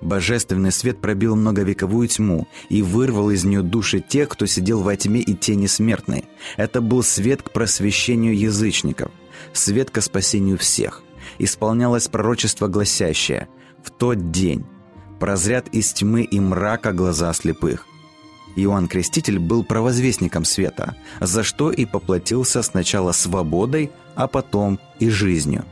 Божественный 0.00 0.72
свет 0.72 1.00
пробил 1.00 1.36
многовековую 1.36 2.08
тьму 2.08 2.48
и 2.68 2.82
вырвал 2.82 3.30
из 3.30 3.44
нее 3.44 3.62
души 3.62 4.00
тех, 4.00 4.28
кто 4.28 4.46
сидел 4.46 4.82
во 4.82 4.96
тьме 4.96 5.20
и 5.20 5.34
тени 5.34 5.66
смертной. 5.66 6.24
Это 6.56 6.80
был 6.80 7.04
свет 7.04 7.42
к 7.42 7.52
просвещению 7.52 8.36
язычников, 8.36 9.12
свет 9.52 9.90
к 9.90 10.00
спасению 10.00 10.58
всех. 10.58 11.02
Исполнялось 11.38 12.08
пророчество 12.08 12.68
гласящее 12.68 13.48
«В 13.82 13.90
тот 13.90 14.30
день 14.30 14.64
прозрят 15.18 15.68
из 15.68 15.92
тьмы 15.92 16.22
и 16.22 16.40
мрака 16.40 16.92
глаза 16.92 17.32
слепых. 17.32 17.86
Иоанн 18.56 18.88
Креститель 18.88 19.38
был 19.38 19.64
провозвестником 19.64 20.44
света, 20.44 20.96
за 21.20 21.42
что 21.42 21.70
и 21.70 21.86
поплатился 21.86 22.62
сначала 22.62 23.12
свободой, 23.12 23.90
а 24.14 24.26
потом 24.26 24.78
и 24.98 25.08
жизнью. 25.08 25.64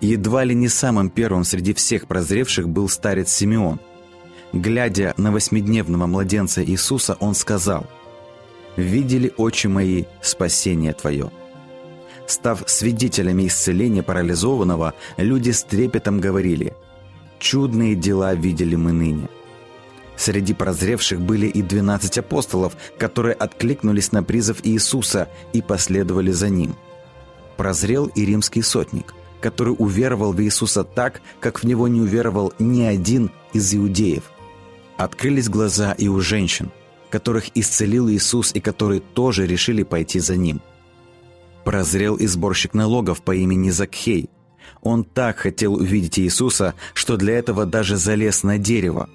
Едва 0.00 0.44
ли 0.44 0.54
не 0.54 0.68
самым 0.68 1.10
первым 1.10 1.44
среди 1.44 1.72
всех 1.72 2.06
прозревших 2.06 2.68
был 2.68 2.88
старец 2.88 3.30
Симеон. 3.30 3.80
Глядя 4.52 5.14
на 5.16 5.32
восьмидневного 5.32 6.06
младенца 6.06 6.64
Иисуса, 6.64 7.16
он 7.20 7.34
сказал 7.34 7.86
«Видели 8.76 9.32
очи 9.36 9.66
мои 9.66 10.04
спасение 10.22 10.92
Твое». 10.92 11.30
Став 12.26 12.64
свидетелями 12.66 13.46
исцеления 13.46 14.02
парализованного, 14.02 14.94
люди 15.16 15.50
с 15.50 15.62
трепетом 15.62 16.20
говорили– 16.20 16.72
Чудные 17.38 17.94
дела 17.94 18.34
видели 18.34 18.76
мы 18.76 18.92
ныне. 18.92 19.28
Среди 20.16 20.54
прозревших 20.54 21.20
были 21.20 21.46
и 21.46 21.60
двенадцать 21.60 22.16
апостолов, 22.16 22.74
которые 22.98 23.34
откликнулись 23.34 24.12
на 24.12 24.22
призыв 24.22 24.60
Иисуса 24.62 25.28
и 25.52 25.60
последовали 25.60 26.30
за 26.30 26.48
ним. 26.48 26.74
Прозрел 27.58 28.06
и 28.06 28.24
римский 28.24 28.62
сотник, 28.62 29.14
который 29.40 29.74
уверовал 29.78 30.32
в 30.32 30.40
Иисуса 30.40 30.84
так, 30.84 31.20
как 31.40 31.62
в 31.62 31.64
него 31.64 31.88
не 31.88 32.00
уверовал 32.00 32.52
ни 32.58 32.82
один 32.82 33.30
из 33.52 33.74
иудеев. 33.74 34.24
Открылись 34.96 35.50
глаза 35.50 35.92
и 35.92 36.08
у 36.08 36.18
женщин, 36.20 36.70
которых 37.10 37.54
исцелил 37.54 38.08
Иисус 38.08 38.52
и 38.54 38.60
которые 38.60 39.00
тоже 39.00 39.46
решили 39.46 39.82
пойти 39.82 40.18
за 40.18 40.36
ним. 40.36 40.62
Прозрел 41.66 42.14
и 42.14 42.28
сборщик 42.28 42.74
налогов 42.74 43.22
по 43.22 43.34
имени 43.34 43.70
Закхей, 43.70 44.30
он 44.82 45.02
так 45.02 45.38
хотел 45.38 45.74
увидеть 45.74 46.20
Иисуса, 46.20 46.74
что 46.94 47.16
для 47.16 47.36
этого 47.36 47.66
даже 47.66 47.96
залез 47.96 48.44
на 48.44 48.56
дерево. 48.56 49.10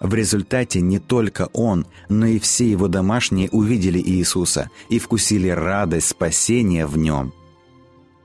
В 0.00 0.14
результате 0.14 0.80
не 0.80 0.98
только 0.98 1.50
он, 1.52 1.86
но 2.08 2.24
и 2.24 2.38
все 2.38 2.70
его 2.70 2.88
домашние 2.88 3.50
увидели 3.50 3.98
Иисуса 3.98 4.70
и 4.88 4.98
вкусили 4.98 5.48
радость 5.48 6.08
спасения 6.08 6.86
в 6.86 6.96
нем. 6.96 7.34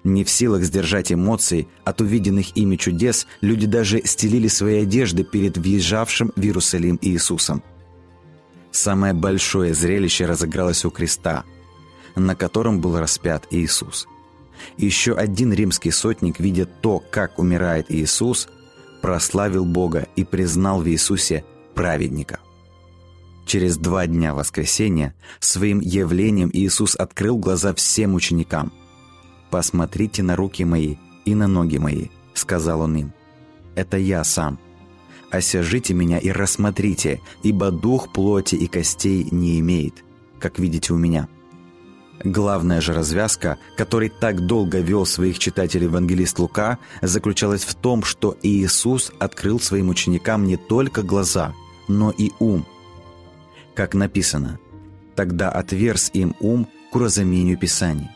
Не 0.06 0.24
в 0.24 0.30
силах 0.30 0.64
сдержать 0.64 1.12
эмоций 1.12 1.68
от 1.84 2.00
увиденных 2.00 2.56
ими 2.56 2.78
чудес, 2.78 3.28
люди 3.42 3.68
даже 3.68 4.02
стелили 4.06 4.48
свои 4.48 4.84
одежды 4.84 5.26
перед 5.26 5.58
въезжавшим 5.58 6.32
в 6.34 6.42
Иерусалим 6.42 6.98
Иисусом. 7.02 7.62
Самое 8.72 9.12
большое 9.12 9.74
зрелище 9.74 10.26
разыгралось 10.26 10.86
у 10.86 10.92
креста, 10.92 11.44
на 12.18 12.36
котором 12.36 12.82
был 12.82 12.98
распят 13.00 13.48
Иисус– 13.52 14.08
еще 14.78 15.14
один 15.14 15.54
римский 15.54 15.92
сотник, 15.92 16.40
видя 16.40 16.66
то, 16.66 17.04
как 17.12 17.40
умирает 17.40 17.88
Иисус, 17.90 18.48
прославил 19.02 19.66
Бога 19.66 20.08
и 20.16 20.24
признал 20.24 20.82
в 20.82 20.88
Иисусе 20.88 21.46
праведника. 21.74 22.40
Через 23.46 23.78
два 23.78 24.08
дня 24.08 24.34
воскресения 24.34 25.16
своим 25.40 25.80
явлением 25.80 26.50
Иисус 26.52 26.96
открыл 26.96 27.38
глаза 27.38 27.74
всем 27.74 28.14
ученикам. 28.14 28.74
«Посмотрите 29.50 30.22
на 30.22 30.36
руки 30.36 30.66
мои 30.66 30.96
и 31.24 31.34
на 31.34 31.48
ноги 31.48 31.78
мои»,— 31.78 32.08
сказал 32.34 32.82
Он 32.82 32.98
им. 32.98 33.14
«Это 33.76 33.98
я 33.98 34.24
сам. 34.26 34.60
Осяжите 35.32 35.94
меня 35.94 36.18
и 36.18 36.30
рассмотрите, 36.30 37.22
ибо 37.44 37.72
дух 37.72 38.12
плоти 38.12 38.56
и 38.56 38.68
костей 38.68 39.28
не 39.32 39.60
имеет, 39.60 40.04
как 40.40 40.60
видите 40.60 40.94
у 40.94 40.98
меня». 40.98 41.30
Главная 42.28 42.82
же 42.82 42.92
развязка, 42.92 43.58
которой 43.78 44.10
так 44.10 44.46
долго 44.46 44.80
вел 44.80 45.06
своих 45.06 45.40
читателей 45.40 45.86
евангелист 45.86 46.40
Лука, 46.40 46.78
заключалась 47.02 47.64
в 47.64 47.74
том, 47.74 48.04
что 48.04 48.36
Иисус 48.44 49.14
открыл 49.18 49.62
своим 49.62 49.88
ученикам 49.88 50.46
не 50.46 50.58
только 50.58 51.04
глаза, 51.04 51.54
но 51.88 52.12
и 52.12 52.32
ум. 52.40 52.66
Как 53.76 53.94
написано, 53.94 54.60
«Тогда 55.16 55.50
отверз 55.50 56.12
им 56.14 56.36
ум 56.42 56.68
к 56.92 56.96
уразумению 56.98 57.58
Писаний». 57.58 58.10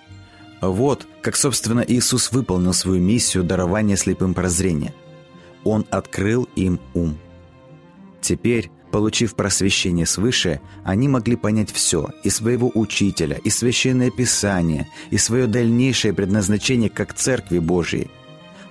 Вот, 0.61 1.07
как, 1.21 1.37
собственно, 1.37 1.79
Иисус 1.79 2.33
выполнил 2.33 2.73
свою 2.73 3.01
миссию 3.01 3.45
дарования 3.45 3.95
слепым 3.95 4.33
прозрения. 4.33 4.93
Он 5.63 5.85
открыл 5.89 6.49
им 6.57 6.81
ум. 6.93 7.17
Теперь 8.19 8.71
Получив 8.91 9.35
просвещение 9.35 10.05
свыше, 10.05 10.59
они 10.83 11.07
могли 11.07 11.37
понять 11.37 11.71
все, 11.71 12.09
и 12.23 12.29
своего 12.29 12.69
учителя, 12.73 13.39
и 13.41 13.49
священное 13.49 14.11
писание, 14.11 14.87
и 15.11 15.17
свое 15.17 15.47
дальнейшее 15.47 16.13
предназначение 16.13 16.89
как 16.89 17.13
Церкви 17.13 17.59
Божией. 17.59 18.11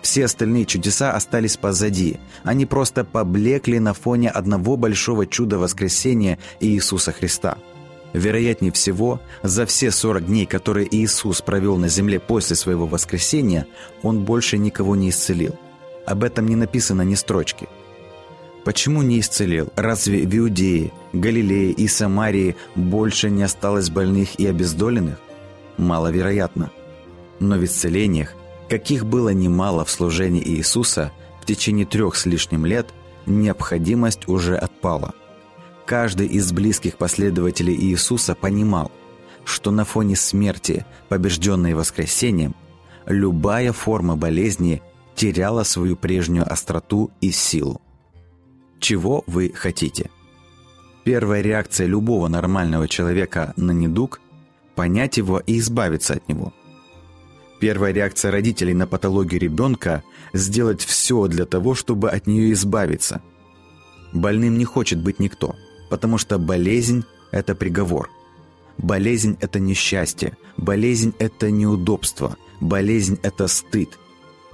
Все 0.02 0.26
остальные 0.26 0.66
чудеса 0.66 1.12
остались 1.12 1.56
позади, 1.56 2.18
они 2.44 2.66
просто 2.66 3.04
поблекли 3.04 3.78
на 3.78 3.94
фоне 3.94 4.28
одного 4.30 4.76
большого 4.76 5.26
чуда 5.26 5.58
воскресения 5.58 6.38
Иисуса 6.60 7.12
Христа. 7.12 7.56
Вероятнее 8.12 8.72
всего, 8.72 9.20
за 9.42 9.64
все 9.66 9.90
40 9.90 10.26
дней, 10.26 10.44
которые 10.44 10.88
Иисус 10.90 11.40
провел 11.40 11.76
на 11.76 11.88
земле 11.88 12.18
после 12.18 12.56
своего 12.56 12.86
воскресения, 12.86 13.66
Он 14.02 14.24
больше 14.24 14.58
никого 14.58 14.96
не 14.96 15.10
исцелил. 15.10 15.54
Об 16.06 16.24
этом 16.24 16.46
не 16.46 16.56
написано 16.56 17.02
ни 17.02 17.14
строчки– 17.14 17.68
Почему 18.64 19.02
не 19.02 19.20
исцелил? 19.20 19.72
Разве 19.74 20.26
в 20.26 20.36
Иудее, 20.36 20.92
Галилее 21.12 21.72
и 21.72 21.88
Самарии 21.88 22.56
больше 22.74 23.30
не 23.30 23.42
осталось 23.42 23.90
больных 23.90 24.38
и 24.38 24.46
обездоленных? 24.46 25.18
Маловероятно. 25.78 26.70
Но 27.38 27.56
в 27.56 27.64
исцелениях, 27.64 28.34
каких 28.68 29.06
было 29.06 29.30
немало 29.30 29.84
в 29.84 29.90
служении 29.90 30.46
Иисуса, 30.46 31.10
в 31.40 31.46
течение 31.46 31.86
трех 31.86 32.16
с 32.16 32.26
лишним 32.26 32.66
лет 32.66 32.88
необходимость 33.24 34.28
уже 34.28 34.56
отпала. 34.56 35.14
Каждый 35.86 36.26
из 36.26 36.52
близких 36.52 36.98
последователей 36.98 37.74
Иисуса 37.74 38.34
понимал, 38.34 38.92
что 39.44 39.70
на 39.70 39.84
фоне 39.84 40.16
смерти, 40.16 40.84
побежденной 41.08 41.72
воскресением, 41.72 42.54
любая 43.06 43.72
форма 43.72 44.16
болезни 44.16 44.82
теряла 45.16 45.64
свою 45.64 45.96
прежнюю 45.96 46.50
остроту 46.50 47.10
и 47.22 47.30
силу 47.30 47.80
чего 48.80 49.24
вы 49.26 49.52
хотите. 49.54 50.10
Первая 51.04 51.42
реакция 51.42 51.86
любого 51.86 52.28
нормального 52.28 52.88
человека 52.88 53.52
на 53.56 53.70
недуг– 53.70 54.20
понять 54.74 55.16
его 55.16 55.38
и 55.38 55.58
избавиться 55.58 56.14
от 56.14 56.28
него. 56.28 56.52
Первая 57.58 57.92
реакция 57.92 58.30
родителей 58.30 58.74
на 58.74 58.86
патологию 58.86 59.40
ребенка– 59.40 60.02
сделать 60.32 60.82
все 60.82 61.26
для 61.26 61.44
того, 61.44 61.74
чтобы 61.74 62.10
от 62.10 62.26
нее 62.26 62.52
избавиться. 62.52 63.20
Больным 64.12 64.58
не 64.58 64.64
хочет 64.64 65.02
быть 65.02 65.18
никто, 65.18 65.56
потому 65.88 66.18
что 66.18 66.38
болезнь– 66.38 67.04
это 67.30 67.54
приговор. 67.54 68.10
Болезнь– 68.78 69.36
это 69.40 69.58
несчастье, 69.58 70.36
болезнь– 70.56 71.14
это 71.18 71.50
неудобство, 71.50 72.36
болезнь– 72.60 73.18
это 73.22 73.46
стыд– 73.46 73.98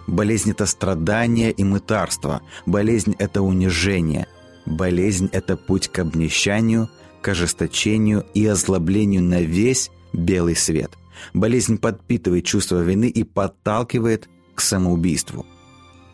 Болезнь– 0.07 0.51
это 0.53 0.66
страдание 0.66 1.51
и 1.51 1.64
мытарство. 1.64 2.42
Болезнь– 2.64 3.14
это 3.19 3.42
унижение. 3.42 4.27
Болезнь– 4.64 5.29
это 5.33 5.57
путь 5.57 5.88
к 5.88 5.99
обнищанию, 5.99 6.88
к 7.23 7.29
ожесточению 7.29 8.25
и 8.35 8.47
озлоблению 8.47 9.23
на 9.23 9.40
весь 9.40 9.90
белый 10.12 10.57
свет. 10.57 10.92
Болезнь 11.35 11.79
подпитывает 11.79 12.45
чувство 12.45 12.83
вины 12.83 13.09
и 13.09 13.25
подталкивает 13.25 14.29
к 14.55 14.61
самоубийству. 14.61 15.45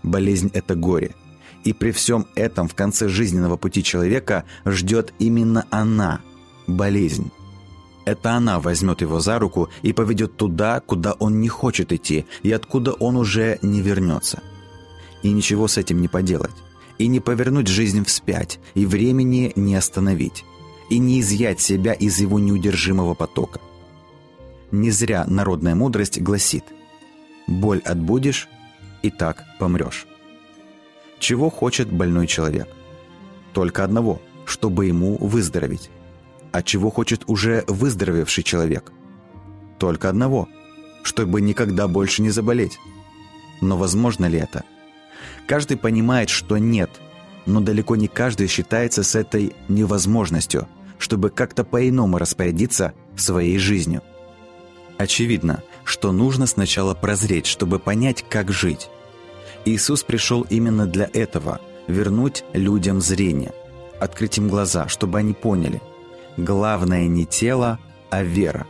Болезнь– 0.03 0.51
это 0.55 0.75
горе. 0.75 1.15
И 1.65 1.73
при 1.73 1.93
всем 1.93 2.27
этом 2.35 2.67
в 2.69 2.75
конце 2.75 3.09
жизненного 3.09 3.57
пути 3.57 3.83
человека 3.83 4.45
ждет 4.65 5.13
именно 5.19 5.67
она– 5.71 6.21
болезнь. 6.67 7.31
Это 8.05 8.33
она 8.33 8.59
возьмет 8.59 9.01
его 9.01 9.21
за 9.21 9.39
руку 9.39 9.69
и 9.83 9.93
поведет 9.93 10.37
туда, 10.37 10.81
куда 10.81 11.13
он 11.13 11.41
не 11.41 11.49
хочет 11.49 11.93
идти, 11.93 12.27
и 12.43 12.51
откуда 12.51 12.93
он 12.93 13.17
уже 13.17 13.59
не 13.63 13.81
вернется. 13.81 14.43
И 15.23 15.31
ничего 15.31 15.69
с 15.69 15.79
этим 15.79 16.01
не 16.01 16.09
поделать. 16.09 16.55
И 16.99 17.07
не 17.07 17.21
повернуть 17.21 17.69
жизнь 17.69 18.05
вспять, 18.05 18.59
и 18.75 18.87
времени 18.87 19.53
не 19.55 19.77
остановить. 19.77 20.45
И 20.91 20.99
не 20.99 21.21
изъять 21.21 21.61
себя 21.61 21.93
из 21.93 22.19
его 22.19 22.39
неудержимого 22.39 23.15
потока. 23.15 23.61
Не 24.73 24.91
зря 24.91 25.25
народная 25.27 25.75
мудрость 25.75 26.21
гласит 26.21 26.65
«Боль 27.47 27.81
отбудешь, 27.85 28.49
и 29.03 29.11
так 29.11 29.45
помрешь». 29.59 30.07
Чего 31.19 31.51
хочет 31.51 31.91
больной 31.93 32.27
человек? 32.27 32.69
Только 33.53 33.85
одного, 33.85 34.21
чтобы 34.45 34.87
ему 34.87 35.17
выздороветь 35.19 35.91
а 36.53 36.63
чего 36.63 36.91
хочет 36.91 37.25
уже 37.27 37.65
выздоровевший 37.67 38.45
человек? 38.45 38.93
Только 39.79 40.09
одного, 40.09 40.49
чтобы 41.03 41.41
никогда 41.41 41.89
больше 41.89 42.23
не 42.23 42.31
заболеть. 42.31 42.79
Но 43.61 43.77
возможно 43.77 44.27
ли 44.27 44.39
это? 44.39 44.65
Каждый 45.47 45.77
понимает, 45.77 46.29
что 46.29 46.59
нет, 46.59 46.91
но 47.47 47.61
далеко 47.61 47.97
не 47.97 48.07
каждый 48.07 48.47
считается 48.47 49.03
с 49.03 49.15
этой 49.15 49.55
невозможностью, 49.69 50.69
чтобы 50.99 51.31
как-то 51.31 51.65
по-иному 51.65 52.19
распорядиться 52.19 52.93
своей 53.17 53.59
жизнью. 53.59 54.03
Очевидно, 54.99 55.63
что 55.85 56.13
нужно 56.13 56.47
сначала 56.47 56.95
прозреть, 56.95 57.47
чтобы 57.47 57.79
понять, 57.79 58.25
как 58.29 58.53
жить. 58.53 58.89
Иисус 59.65 60.03
пришел 60.05 60.43
именно 60.43 60.87
для 60.87 61.09
этого– 61.13 61.61
вернуть 61.89 62.45
людям 62.53 63.01
зрение, 63.01 63.53
открыть 63.99 64.39
им 64.39 64.49
глаза, 64.49 64.87
чтобы 64.87 65.19
они 65.19 65.33
поняли– 65.33 65.81
главное 66.37 67.07
не 67.07 67.27
тело, 67.27 67.79
а 68.11 68.23
вера. 68.23 68.67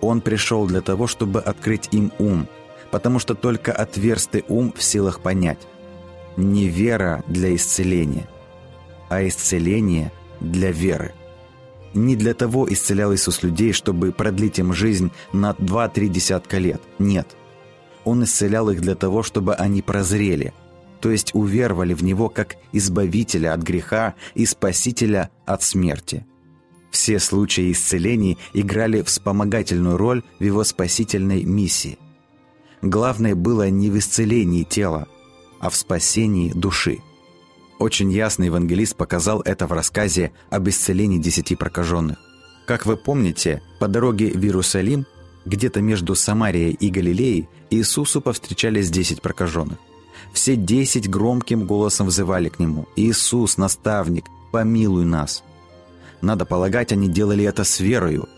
Он 0.00 0.20
пришел 0.20 0.66
для 0.66 0.80
того, 0.80 1.06
чтобы 1.06 1.40
открыть 1.40 1.88
им 1.92 2.12
ум, 2.18 2.46
потому 2.90 3.18
что 3.18 3.34
только 3.34 3.72
отверстый 3.72 4.44
ум 4.48 4.72
в 4.76 4.82
силах 4.82 5.20
понять. 5.20 5.66
Не 6.36 6.68
вера 6.68 7.24
для 7.26 7.54
исцеления, 7.54 8.28
а 9.08 9.26
исцеление 9.26 10.12
для 10.40 10.70
веры. 10.70 11.14
Не 11.94 12.16
для 12.16 12.34
того 12.34 12.70
исцелял 12.70 13.14
Иисус 13.14 13.42
людей, 13.42 13.72
чтобы 13.72 14.12
продлить 14.12 14.58
им 14.58 14.72
жизнь 14.72 15.10
на 15.32 15.50
2-3 15.50 16.08
десятка 16.08 16.58
лет. 16.58 16.80
Нет. 16.98 17.36
Он 18.04 18.24
исцелял 18.24 18.70
их 18.70 18.80
для 18.80 18.94
того, 18.94 19.22
чтобы 19.22 19.54
они 19.54 19.82
прозрели, 19.82 20.52
то 21.00 21.10
есть 21.10 21.34
уверовали 21.34 21.94
в 21.94 22.04
Него 22.04 22.28
как 22.28 22.56
Избавителя 22.72 23.52
от 23.52 23.62
греха 23.62 24.14
и 24.34 24.46
Спасителя 24.46 25.30
от 25.44 25.62
смерти. 25.62 26.24
Все 26.90 27.18
случаи 27.18 27.72
исцелений 27.72 28.38
играли 28.52 29.02
вспомогательную 29.02 29.96
роль 29.96 30.22
в 30.38 30.44
его 30.44 30.64
спасительной 30.64 31.44
миссии. 31.44 31.98
Главное 32.82 33.34
было 33.34 33.68
не 33.70 33.90
в 33.90 33.98
исцелении 33.98 34.62
тела, 34.62 35.06
а 35.60 35.70
в 35.70 35.76
спасении 35.76 36.52
души. 36.52 36.98
Очень 37.78 38.10
ясно 38.10 38.44
евангелист 38.44 38.96
показал 38.96 39.40
это 39.40 39.66
в 39.66 39.72
рассказе 39.72 40.32
об 40.50 40.68
исцелении 40.68 41.18
десяти 41.18 41.56
прокаженных. 41.56 42.18
Как 42.66 42.86
вы 42.86 42.96
помните, 42.96 43.62
по 43.78 43.88
дороге 43.88 44.30
в 44.32 44.42
Иерусалим, 44.42 45.06
где-то 45.44 45.80
между 45.80 46.14
Самарией 46.14 46.72
и 46.72 46.90
Галилеей, 46.90 47.48
Иисусу 47.70 48.20
повстречались 48.20 48.90
десять 48.90 49.22
прокаженных. 49.22 49.78
Все 50.32 50.56
десять 50.56 51.08
громким 51.08 51.66
голосом 51.66 52.08
взывали 52.08 52.48
к 52.48 52.58
Нему 52.58 52.86
«Иисус, 52.96 53.56
наставник, 53.56 54.24
помилуй 54.52 55.04
нас!» 55.04 55.42
Надо 56.20 56.44
полагать, 56.44 56.92
они 56.92 57.08
делали 57.08 57.44
это 57.44 57.64
с 57.64 57.80
верою. 57.80 58.28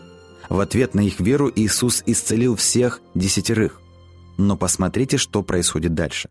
В 0.49 0.59
ответ 0.59 0.93
на 0.93 1.01
их 1.01 1.19
веру 1.19 1.51
Иисус 1.55 2.03
исцелил 2.05 2.55
всех 2.55 3.01
десятерых. 3.15 3.81
Но 4.37 4.57
посмотрите, 4.57 5.17
что 5.17 5.43
происходит 5.43 5.93
дальше. 5.93 6.29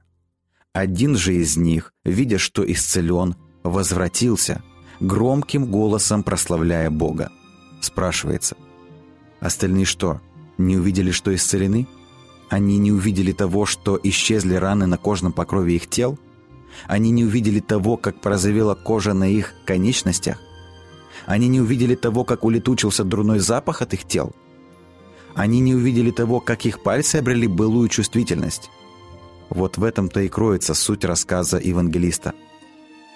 Один 0.72 1.16
же 1.16 1.34
из 1.34 1.56
них, 1.56 1.92
видя, 2.04 2.38
что 2.38 2.70
исцелен, 2.70 3.34
возвратился, 3.64 4.62
громким 5.00 5.70
голосом 5.70 6.22
прославляя 6.22 6.90
Бога. 6.90 7.30
Спрашивается, 7.80 8.56
остальные 9.40 9.86
что, 9.86 10.20
не 10.58 10.76
увидели, 10.76 11.10
что 11.10 11.34
исцелены? 11.34 11.88
Они 12.50 12.78
не 12.78 12.92
увидели 12.92 13.32
того, 13.32 13.64
что 13.64 13.98
исчезли 14.02 14.54
раны 14.54 14.86
на 14.86 14.98
кожном 14.98 15.32
покрове 15.32 15.76
их 15.76 15.88
тел? 15.88 16.18
Они 16.86 17.10
не 17.10 17.24
увидели 17.24 17.60
того, 17.60 17.96
как 17.96 18.20
порозовела 18.20 18.74
кожа 18.74 19.14
на 19.14 19.28
их 19.28 19.54
конечностях. 19.64 20.38
Они 21.26 21.48
не 21.48 21.60
увидели 21.60 21.94
того, 21.94 22.24
как 22.24 22.44
улетучился 22.44 23.04
дурной 23.04 23.38
запах 23.38 23.82
от 23.82 23.94
их 23.94 24.04
тел. 24.04 24.32
Они 25.34 25.60
не 25.60 25.74
увидели 25.74 26.10
того, 26.10 26.40
как 26.40 26.66
их 26.66 26.82
пальцы 26.82 27.16
обрели 27.16 27.46
былую 27.46 27.88
чувствительность. 27.88 28.70
Вот 29.48 29.78
в 29.78 29.84
этом-то 29.84 30.20
и 30.20 30.28
кроется 30.28 30.74
суть 30.74 31.04
рассказа 31.04 31.58
евангелиста. 31.58 32.34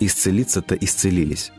Исцелиться-то 0.00 0.74
исцелились. 0.74 1.52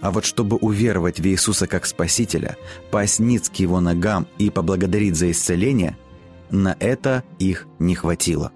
А 0.00 0.10
вот 0.10 0.24
чтобы 0.24 0.56
уверовать 0.56 1.20
в 1.20 1.26
Иисуса 1.26 1.66
как 1.66 1.86
Спасителя, 1.86 2.56
пасть 2.90 3.20
к 3.20 3.54
Его 3.56 3.80
ногам 3.80 4.26
и 4.38 4.50
поблагодарить 4.50 5.16
за 5.16 5.30
исцеление, 5.30 5.96
на 6.50 6.76
это 6.80 7.22
их 7.38 7.66
не 7.78 7.94
хватило. 7.94 8.52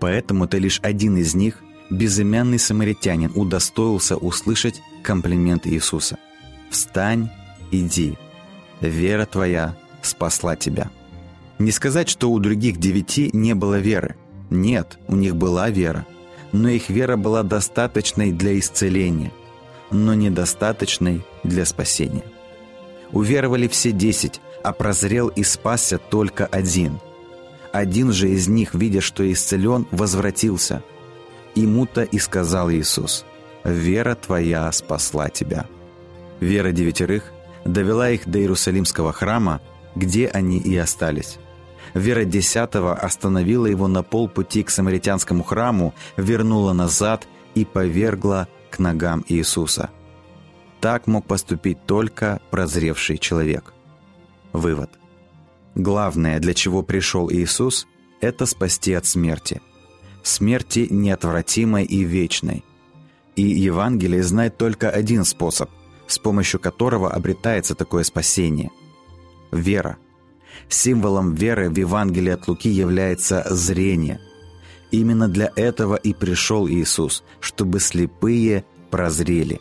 Поэтому-то 0.00 0.58
лишь 0.58 0.80
один 0.82 1.16
из 1.16 1.34
них, 1.34 1.62
безымянный 1.90 2.58
самаритянин, 2.58 3.32
удостоился 3.34 4.16
услышать 4.16 4.82
комплимент 5.02 5.66
Иисуса. 5.66 6.18
«Встань, 6.70 7.30
иди, 7.70 8.16
вера 8.80 9.26
твоя 9.26 9.76
спасла 10.02 10.56
тебя». 10.56 10.90
Не 11.58 11.72
сказать, 11.72 12.08
что 12.08 12.30
у 12.30 12.38
других 12.38 12.78
девяти 12.78 13.28
не 13.34 13.54
было 13.54 13.78
веры. 13.78 14.16
Нет, 14.48 14.98
у 15.08 15.16
них 15.16 15.36
была 15.36 15.68
вера. 15.68 16.06
Но 16.52 16.70
их 16.70 16.88
вера 16.88 17.16
была 17.16 17.42
достаточной 17.42 18.32
для 18.32 18.58
исцеления, 18.58 19.30
но 19.90 20.14
недостаточной 20.14 21.22
для 21.44 21.66
спасения. 21.66 22.24
Уверовали 23.12 23.68
все 23.68 23.92
десять, 23.92 24.40
а 24.64 24.72
прозрел 24.72 25.28
и 25.28 25.42
спасся 25.44 25.98
только 25.98 26.46
один– 26.46 26.98
один 27.72 28.12
же 28.12 28.30
из 28.30 28.48
них, 28.48 28.74
видя, 28.74 29.00
что 29.00 29.30
исцелен, 29.30 29.86
возвратился. 29.90 30.82
Ему-то 31.54 32.02
и 32.02 32.18
сказал 32.18 32.70
Иисус, 32.70 33.24
«Вера 33.64 34.14
твоя 34.14 34.70
спасла 34.72 35.28
тебя». 35.28 35.66
Вера 36.40 36.72
девятерых 36.72 37.24
довела 37.64 38.10
их 38.10 38.28
до 38.28 38.38
Иерусалимского 38.38 39.12
храма, 39.12 39.60
где 39.94 40.26
они 40.26 40.58
и 40.58 40.76
остались. 40.76 41.38
Вера 41.94 42.24
десятого 42.24 42.94
остановила 42.94 43.66
его 43.66 43.88
на 43.88 44.02
полпути 44.02 44.62
к 44.62 44.70
самаритянскому 44.70 45.42
храму, 45.42 45.94
вернула 46.16 46.72
назад 46.72 47.26
и 47.54 47.64
повергла 47.64 48.48
к 48.70 48.78
ногам 48.78 49.24
Иисуса. 49.28 49.90
Так 50.80 51.06
мог 51.06 51.26
поступить 51.26 51.84
только 51.86 52.40
прозревший 52.50 53.18
человек. 53.18 53.74
Вывод. 54.52 54.90
Главное, 55.74 56.40
для 56.40 56.54
чего 56.54 56.82
пришел 56.82 57.30
Иисус, 57.30 57.86
это 58.20 58.46
спасти 58.46 58.94
от 58.94 59.06
смерти. 59.06 59.60
Смерти 60.22 60.86
неотвратимой 60.90 61.84
и 61.84 62.04
вечной. 62.04 62.64
И 63.36 63.42
Евангелие 63.42 64.22
знает 64.22 64.56
только 64.58 64.90
один 64.90 65.24
способ, 65.24 65.70
с 66.10 66.18
помощью 66.18 66.58
которого 66.58 67.08
обретается 67.08 67.76
такое 67.76 68.02
спасение– 68.02 68.70
вера. 69.52 69.96
Символом 70.68 71.34
веры 71.34 71.70
в 71.70 71.76
Евангелии 71.78 72.32
от 72.32 72.48
Луки 72.48 72.68
является 72.68 73.46
зрение. 73.48 74.20
Именно 74.90 75.28
для 75.28 75.52
этого 75.54 75.94
и 75.94 76.12
пришел 76.12 76.68
Иисус, 76.68 77.22
чтобы 77.38 77.78
слепые 77.78 78.64
прозрели. 78.90 79.60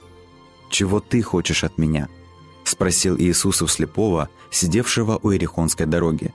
«Чего 0.71 0.99
ты 0.99 1.21
хочешь 1.21 1.63
от 1.63 1.77
меня?»– 1.77 2.09
спросил 2.63 3.15
Иисус 3.15 3.61
у 3.61 3.67
слепого, 3.67 4.29
сидевшего 4.49 5.19
у 5.21 5.29
Ерехонской 5.29 5.85
дороги. 5.85 6.33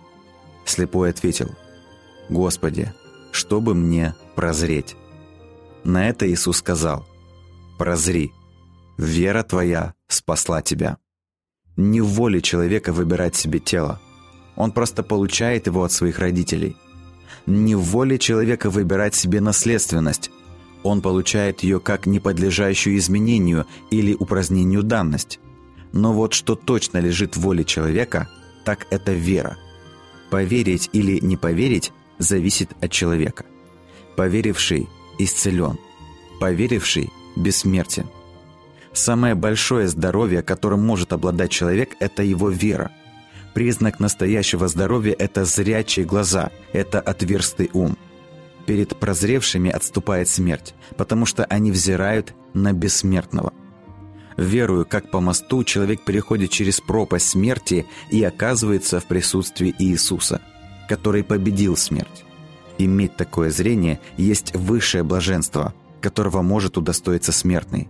Слепой 0.64 1.10
ответил, 1.10 1.50
«Господи, 2.28 2.92
чтобы 3.32 3.74
мне 3.74 4.14
прозреть?» 4.36 4.94
На 5.82 6.08
это 6.08 6.30
Иисус 6.30 6.58
сказал, 6.58 7.04
«Прозри, 7.78 8.32
вера 8.96 9.42
твоя 9.42 9.94
спасла 10.14 10.62
тебя». 10.62 10.98
Не 11.76 12.00
в 12.00 12.06
воле 12.06 12.40
человека 12.40 12.92
выбирать 12.92 13.34
себе 13.34 13.58
тело. 13.58 14.00
Он 14.56 14.70
просто 14.70 15.02
получает 15.02 15.66
его 15.66 15.82
от 15.82 15.92
своих 15.92 16.18
родителей. 16.20 16.76
Не 17.46 17.74
в 17.74 17.82
воле 17.82 18.18
человека 18.18 18.70
выбирать 18.70 19.14
себе 19.14 19.40
наследственность. 19.40 20.30
Он 20.84 21.02
получает 21.02 21.62
ее 21.62 21.80
как 21.80 22.06
неподлежащую 22.06 22.96
изменению 22.98 23.66
или 23.90 24.14
упразднению 24.14 24.82
данность. 24.82 25.40
Но 25.92 26.12
вот 26.12 26.32
что 26.32 26.54
точно 26.54 26.98
лежит 26.98 27.36
в 27.36 27.40
воле 27.40 27.64
человека, 27.64 28.28
так 28.64 28.86
это 28.90 29.12
вера. 29.12 29.56
Поверить 30.30 30.90
или 30.92 31.18
не 31.18 31.36
поверить 31.36 31.92
зависит 32.18 32.70
от 32.80 32.90
человека. 32.92 33.44
Поверивший 34.16 34.88
исцелен. 35.18 35.78
Поверивший 36.40 37.10
бессмертен. 37.36 38.06
Самое 38.94 39.34
большое 39.34 39.88
здоровье, 39.88 40.42
которым 40.42 40.86
может 40.86 41.12
обладать 41.12 41.50
человек, 41.50 41.96
это 42.00 42.22
его 42.22 42.48
вера. 42.48 42.90
Признак 43.52 44.00
настоящего 44.00 44.66
здоровья– 44.68 45.14
это 45.18 45.44
зрячие 45.44 46.06
глаза, 46.06 46.50
это 46.72 47.00
отверстый 47.00 47.70
ум. 47.72 47.98
Перед 48.66 48.98
прозревшими 48.98 49.70
отступает 49.70 50.28
смерть, 50.28 50.74
потому 50.96 51.26
что 51.26 51.44
они 51.44 51.70
взирают 51.70 52.34
на 52.54 52.72
бессмертного– 52.72 53.52
Верую, 54.36 54.84
как 54.84 55.10
по 55.10 55.20
мосту 55.20 55.62
человек 55.64 56.04
переходит 56.04 56.50
через 56.50 56.80
пропасть 56.80 57.28
смерти 57.28 57.86
и 58.10 58.22
оказывается 58.24 58.98
в 59.00 59.06
присутствии 59.06 59.74
Иисуса, 59.78 60.40
который 60.88 61.22
победил 61.22 61.76
смерть. 61.76 62.24
Иметь 62.78 63.16
такое 63.16 63.50
зрение 63.50 64.00
есть 64.16 64.54
высшее 64.54 65.04
блаженство, 65.04 65.72
которого 66.00 66.42
может 66.42 66.76
удостоиться 66.76 67.30
смертный. 67.30 67.88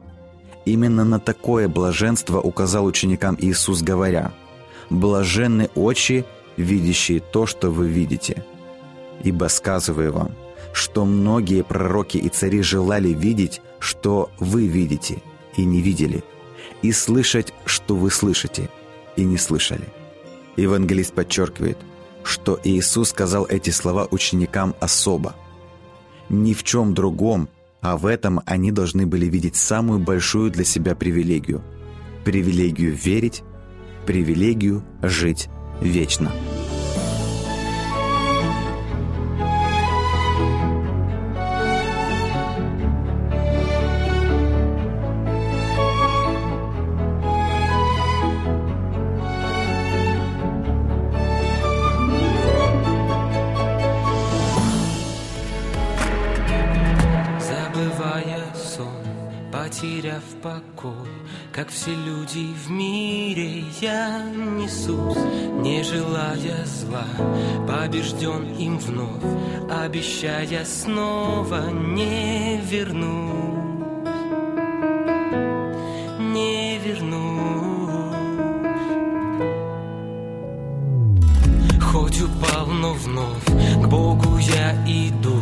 Именно 0.65 1.05
на 1.05 1.21
такое 1.21 1.69
блаженство 1.69 2.41
указал 2.41 2.87
ученикам 2.87 3.37
Иисус, 3.39 3.83
говоря, 3.83 4.33
«Блаженны 4.91 5.71
очи, 5.75 6.25
видящие 6.57 7.21
то, 7.21 7.47
что 7.47 7.71
вы 7.71 7.89
видите. 7.89 8.45
Ибо 9.23 9.49
сказываю 9.49 10.13
вам, 10.13 10.33
что 10.73 11.05
многие 11.05 11.63
пророки 11.63 12.19
и 12.19 12.29
цари 12.29 12.63
желали 12.63 13.09
видеть, 13.09 13.61
что 13.79 14.31
вы 14.39 14.67
видите, 14.67 15.23
и 15.57 15.65
не 15.65 15.81
видели, 15.81 16.25
и 16.83 16.93
слышать, 16.93 17.53
что 17.65 17.95
вы 17.95 18.11
слышите, 18.11 18.71
и 19.17 19.25
не 19.25 19.39
слышали. 19.39 19.89
Евангелист 20.57 21.13
подчеркивает, 21.13 21.79
что 22.23 22.59
Иисус 22.65 23.11
сказал 23.11 23.47
эти 23.47 23.71
слова 23.71 24.09
ученикам 24.11 24.75
особо. 24.81 25.35
Ни 26.29 26.55
в 26.55 26.65
чем 26.65 26.95
другом, 26.95 27.49
а 27.85 27.99
в 27.99 28.07
этом 28.07 28.41
они 28.47 28.73
должны 28.73 29.07
были 29.07 29.27
видеть 29.27 29.57
самую 29.57 30.01
большую 30.01 30.51
для 30.51 30.65
себя 30.65 30.95
привилегию. 30.95 31.63
Привилегию 32.25 32.95
верить, 32.95 33.43
привилегию 34.07 34.83
жить 35.03 35.51
вечно. 35.83 36.33
Зла, 66.95 67.05
побежден 67.67 68.55
им 68.59 68.79
вновь, 68.79 69.09
обещая 69.71 70.65
снова 70.65 71.71
не 71.71 72.61
вернусь, 72.61 74.13
не 76.19 76.79
вернусь. 76.79 77.35
Хоть 81.81 82.21
упал, 82.23 82.67
но 82.67 82.93
вновь 82.95 83.83
к 83.83 83.87
Богу 83.87 84.39
я 84.39 84.73
иду, 84.87 85.41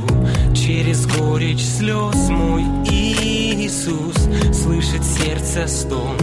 через 0.54 1.06
горечь 1.06 1.64
слез 1.64 2.28
мой 2.28 2.62
Иисус 2.84 4.16
слышит 4.52 5.02
сердце 5.04 5.66
стон 5.66 6.16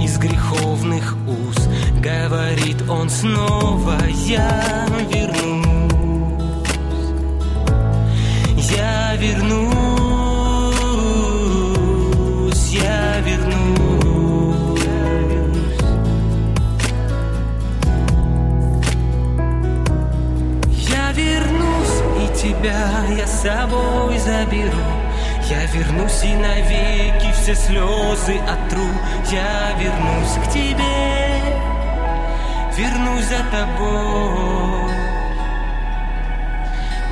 из 0.00 0.18
греховных 0.18 1.16
уз. 1.26 1.65
Говорит 2.06 2.88
он 2.88 3.10
снова, 3.10 3.98
я 4.26 4.86
вернусь, 5.10 6.30
я 8.76 9.16
вернусь, 9.16 9.66
я 12.68 13.20
вернусь. 13.22 14.84
Я 20.88 21.10
вернусь, 21.10 22.02
и 22.20 22.28
тебя 22.40 22.88
я 23.18 23.26
с 23.26 23.42
собой 23.42 24.16
заберу. 24.18 24.78
Я 25.50 25.64
вернусь 25.66 26.24
и 26.24 26.34
навеки 26.34 27.32
все 27.32 27.54
слезы 27.54 28.36
отру 28.38 28.88
Я 29.30 29.76
вернусь 29.78 30.34
к 30.44 30.50
тебе, 30.50 30.95
вернусь 32.76 33.24
за 33.24 33.42
тобой. 33.50 34.92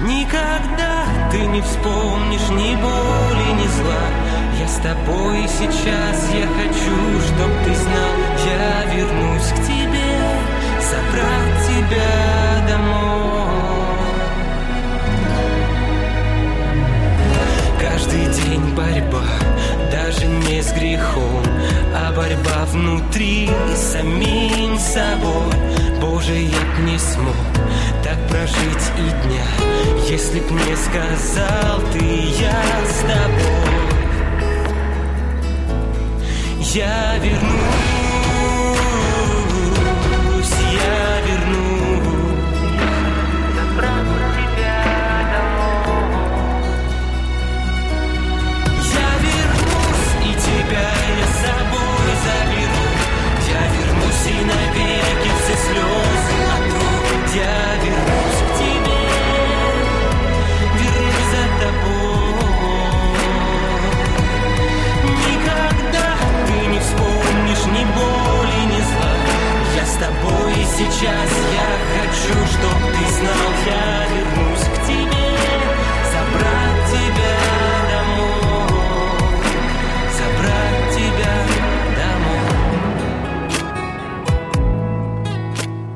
Никогда 0.01 1.05
ты 1.31 1.39
не 1.47 1.63
вспомнишь 1.63 2.49
ни 2.51 2.75
боли, 2.77 3.49
ни 3.61 3.67
зла. 3.69 4.05
Я 4.61 4.69
с 4.69 4.77
тобой 4.77 5.49
сейчас, 5.49 6.31
я 6.35 6.47
хочу, 6.47 7.21
чтоб 7.29 7.51
ты 7.65 7.75
знал 7.75 8.13
Я 8.47 8.95
вернусь 8.95 9.49
к 9.49 9.67
тебе, 9.67 10.19
забрать 10.81 11.67
тебя 11.67 12.69
домой 12.69 13.14
если 30.35 30.49
б 30.49 30.53
мне 30.53 30.77
сказал 30.77 31.81
ты, 31.93 32.05
я 32.41 32.63
с 32.87 33.01
тобой. 33.03 33.75
Я 36.75 37.19
вернусь. 37.19 37.64